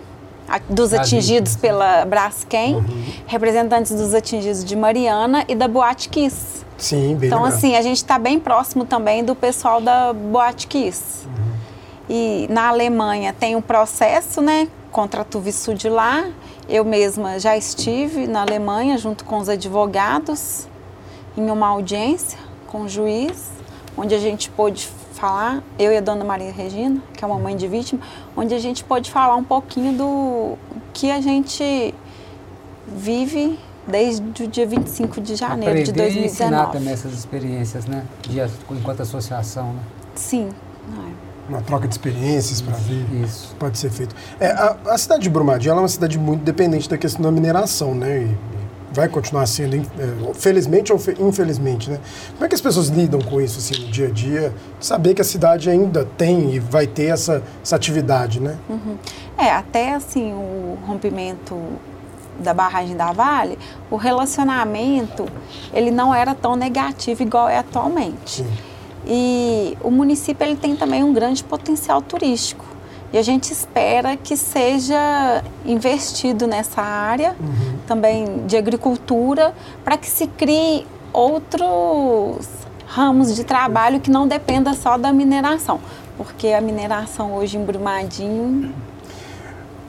dos 0.69 0.93
atingidos 0.93 1.55
pela 1.55 2.05
Braskem, 2.05 2.75
uhum. 2.75 3.05
representantes 3.25 3.93
dos 3.93 4.13
atingidos 4.13 4.63
de 4.63 4.75
Mariana 4.75 5.43
e 5.47 5.55
da 5.55 5.67
Boate 5.67 6.07
Kiss. 6.07 6.64
Sim, 6.77 7.15
bem 7.15 7.27
Então, 7.27 7.43
legal. 7.43 7.57
assim, 7.57 7.75
a 7.75 7.81
gente 7.81 7.97
está 7.97 8.19
bem 8.19 8.39
próximo 8.39 8.85
também 8.85 9.23
do 9.23 9.35
pessoal 9.35 9.79
da 9.81 10.13
Boate 10.13 10.67
Kiss. 10.67 11.25
Uhum. 11.25 11.55
E 12.09 12.47
na 12.49 12.69
Alemanha 12.69 13.33
tem 13.33 13.55
um 13.55 13.61
processo, 13.61 14.41
né, 14.41 14.67
contra 14.91 15.21
a 15.21 15.23
Tuvisud 15.23 15.89
lá. 15.89 16.25
Eu 16.67 16.83
mesma 16.83 17.39
já 17.39 17.55
estive 17.55 18.27
na 18.27 18.41
Alemanha 18.41 18.97
junto 18.97 19.23
com 19.25 19.37
os 19.37 19.49
advogados 19.49 20.67
em 21.37 21.49
uma 21.49 21.67
audiência 21.67 22.39
com 22.67 22.81
o 22.81 22.89
juiz, 22.89 23.51
onde 23.97 24.13
a 24.15 24.19
gente 24.19 24.49
pôde 24.49 24.89
falar, 25.13 25.63
eu 25.79 25.91
e 25.91 25.97
a 25.97 26.01
dona 26.01 26.25
Maria 26.25 26.51
Regina, 26.51 27.01
que 27.13 27.23
é 27.23 27.27
uma 27.27 27.39
mãe 27.39 27.55
de 27.55 27.67
vítima, 27.67 28.01
onde 28.35 28.53
a 28.53 28.59
gente 28.59 28.83
pode 28.83 29.09
falar 29.09 29.35
um 29.35 29.43
pouquinho 29.43 29.93
do 29.93 30.57
que 30.93 31.09
a 31.09 31.21
gente 31.21 31.93
vive 32.87 33.57
desde 33.87 34.43
o 34.43 34.47
dia 34.47 34.65
25 34.65 35.21
de 35.21 35.35
janeiro 35.35 35.71
Aprender 35.71 35.83
de 35.83 35.91
2019. 35.91 36.19
E 36.19 36.25
ensinar 36.25 36.71
também 36.71 36.93
essas 36.93 37.13
experiências, 37.13 37.85
né? 37.85 38.03
De, 38.21 38.39
enquanto 38.71 39.01
associação, 39.01 39.73
né? 39.73 39.79
Sim. 40.15 40.49
É. 40.89 41.25
Uma 41.47 41.61
troca 41.61 41.87
de 41.87 41.93
experiências 41.93 42.59
para 42.61 42.75
ver. 42.75 43.05
Isso. 43.23 43.55
Pode 43.59 43.77
ser 43.77 43.91
feito. 43.91 44.15
É, 44.39 44.47
a, 44.47 44.77
a, 44.87 44.97
cidade 44.97 45.23
de 45.23 45.29
Brumadinho 45.29 45.73
é 45.73 45.75
uma 45.75 45.87
cidade 45.87 46.17
muito 46.17 46.43
dependente 46.43 46.89
da 46.89 46.97
questão 46.97 47.21
da 47.21 47.31
mineração, 47.31 47.93
né? 47.93 48.23
E, 48.23 48.55
vai 48.95 49.09
continuar 49.09 49.45
sendo, 49.45 49.75
é, 49.75 50.33
felizmente 50.33 50.93
ou 50.93 50.99
infelizmente, 51.19 51.91
né? 51.91 51.99
Como 52.33 52.45
é 52.45 52.47
que 52.47 52.55
as 52.55 52.61
pessoas 52.61 52.87
lidam 52.87 53.21
com 53.21 53.41
isso 53.41 53.59
assim, 53.59 53.85
no 53.85 53.91
dia 53.91 54.07
a 54.07 54.09
dia? 54.09 54.53
Saber 54.79 55.13
que 55.13 55.21
a 55.21 55.25
cidade 55.25 55.69
ainda 55.69 56.05
tem 56.17 56.55
e 56.55 56.59
vai 56.59 56.87
ter 56.87 57.07
essa, 57.07 57.43
essa 57.61 57.75
atividade, 57.75 58.39
né? 58.39 58.55
Uhum. 58.69 58.95
É, 59.37 59.51
até 59.51 59.93
assim, 59.93 60.31
o 60.31 60.77
rompimento 60.87 61.59
da 62.39 62.53
barragem 62.53 62.95
da 62.95 63.11
Vale, 63.11 63.57
o 63.89 63.95
relacionamento 63.95 65.25
ele 65.73 65.91
não 65.91 66.13
era 66.13 66.33
tão 66.33 66.55
negativo 66.55 67.23
igual 67.23 67.47
é 67.47 67.57
atualmente. 67.57 68.43
Sim. 68.43 68.53
E 69.07 69.77
o 69.83 69.91
município 69.91 70.45
ele 70.45 70.55
tem 70.55 70.75
também 70.75 71.03
um 71.03 71.13
grande 71.13 71.43
potencial 71.43 72.01
turístico. 72.01 72.65
E 73.13 73.17
a 73.17 73.21
gente 73.21 73.51
espera 73.53 74.17
que 74.17 74.35
seja 74.35 75.43
investido 75.65 76.47
nessa 76.47 76.81
área 76.81 77.35
uhum. 77.39 77.77
também 77.87 78.45
de 78.45 78.57
agricultura 78.57 79.53
para 79.83 79.95
que 79.95 80.09
se 80.09 80.27
crie 80.27 80.85
outros 81.13 82.45
ramos 82.87 83.33
de 83.35 83.43
trabalho 83.43 83.99
que 83.99 84.11
não 84.11 84.27
dependa 84.27 84.73
só 84.73 84.97
da 84.97 85.13
mineração, 85.13 85.79
porque 86.17 86.49
a 86.49 86.61
mineração 86.61 87.35
hoje 87.35 87.57
em 87.57 87.63
Brumadinho 87.63 88.73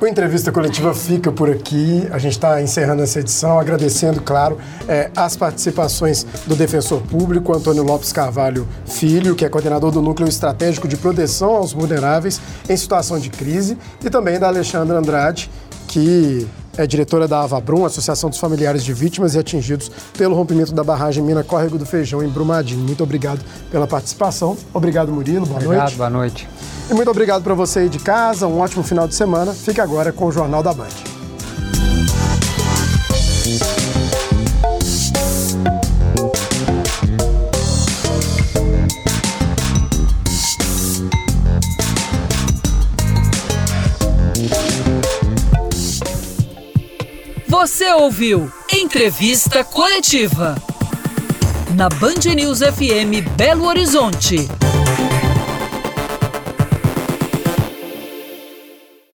o 0.00 0.06
Entrevista 0.06 0.52
Coletiva 0.52 0.94
fica 0.94 1.32
por 1.32 1.50
aqui. 1.50 2.06
A 2.10 2.18
gente 2.18 2.32
está 2.32 2.60
encerrando 2.60 3.02
essa 3.02 3.20
edição, 3.20 3.58
agradecendo, 3.58 4.20
claro, 4.20 4.58
é, 4.86 5.10
as 5.16 5.36
participações 5.36 6.24
do 6.46 6.54
defensor 6.54 7.00
público, 7.02 7.54
Antônio 7.54 7.82
Lopes 7.82 8.12
Carvalho 8.12 8.68
Filho, 8.84 9.34
que 9.34 9.44
é 9.44 9.48
coordenador 9.48 9.90
do 9.90 10.02
Núcleo 10.02 10.28
Estratégico 10.28 10.86
de 10.86 10.96
Proteção 10.96 11.56
aos 11.56 11.72
Vulneráveis 11.72 12.40
em 12.68 12.76
Situação 12.76 13.18
de 13.18 13.30
Crise, 13.30 13.78
e 14.04 14.10
também 14.10 14.38
da 14.38 14.48
Alexandra 14.48 14.98
Andrade, 14.98 15.50
que 15.88 16.46
é 16.76 16.86
diretora 16.86 17.26
da 17.26 17.42
Avabrum, 17.42 17.86
Associação 17.86 18.28
dos 18.28 18.38
Familiares 18.38 18.84
de 18.84 18.92
Vítimas 18.92 19.34
e 19.34 19.38
Atingidos 19.38 19.90
pelo 20.16 20.34
rompimento 20.34 20.74
da 20.74 20.84
barragem 20.84 21.24
Mina 21.24 21.42
Córrego 21.42 21.78
do 21.78 21.86
Feijão, 21.86 22.22
em 22.22 22.28
Brumadinho. 22.28 22.80
Muito 22.80 23.02
obrigado 23.02 23.40
pela 23.70 23.86
participação. 23.86 24.58
Obrigado, 24.74 25.10
Murilo. 25.10 25.46
Boa 25.46 25.56
obrigado, 25.56 25.78
noite. 25.78 25.96
Boa 25.96 26.10
noite. 26.10 26.48
E 26.88 26.94
muito 26.94 27.10
obrigado 27.10 27.42
para 27.42 27.54
você 27.54 27.80
aí 27.80 27.88
de 27.88 27.98
casa, 27.98 28.46
um 28.46 28.60
ótimo 28.60 28.82
final 28.82 29.08
de 29.08 29.14
semana. 29.14 29.52
Fique 29.52 29.80
agora 29.80 30.12
com 30.12 30.26
o 30.26 30.32
Jornal 30.32 30.62
da 30.62 30.72
Band. 30.72 31.16
Você 47.48 47.90
ouviu 47.92 48.52
Entrevista 48.72 49.64
Coletiva. 49.64 50.54
Na 51.74 51.88
Band 51.88 52.34
News 52.34 52.60
FM 52.60 53.26
Belo 53.36 53.64
Horizonte. 53.64 54.48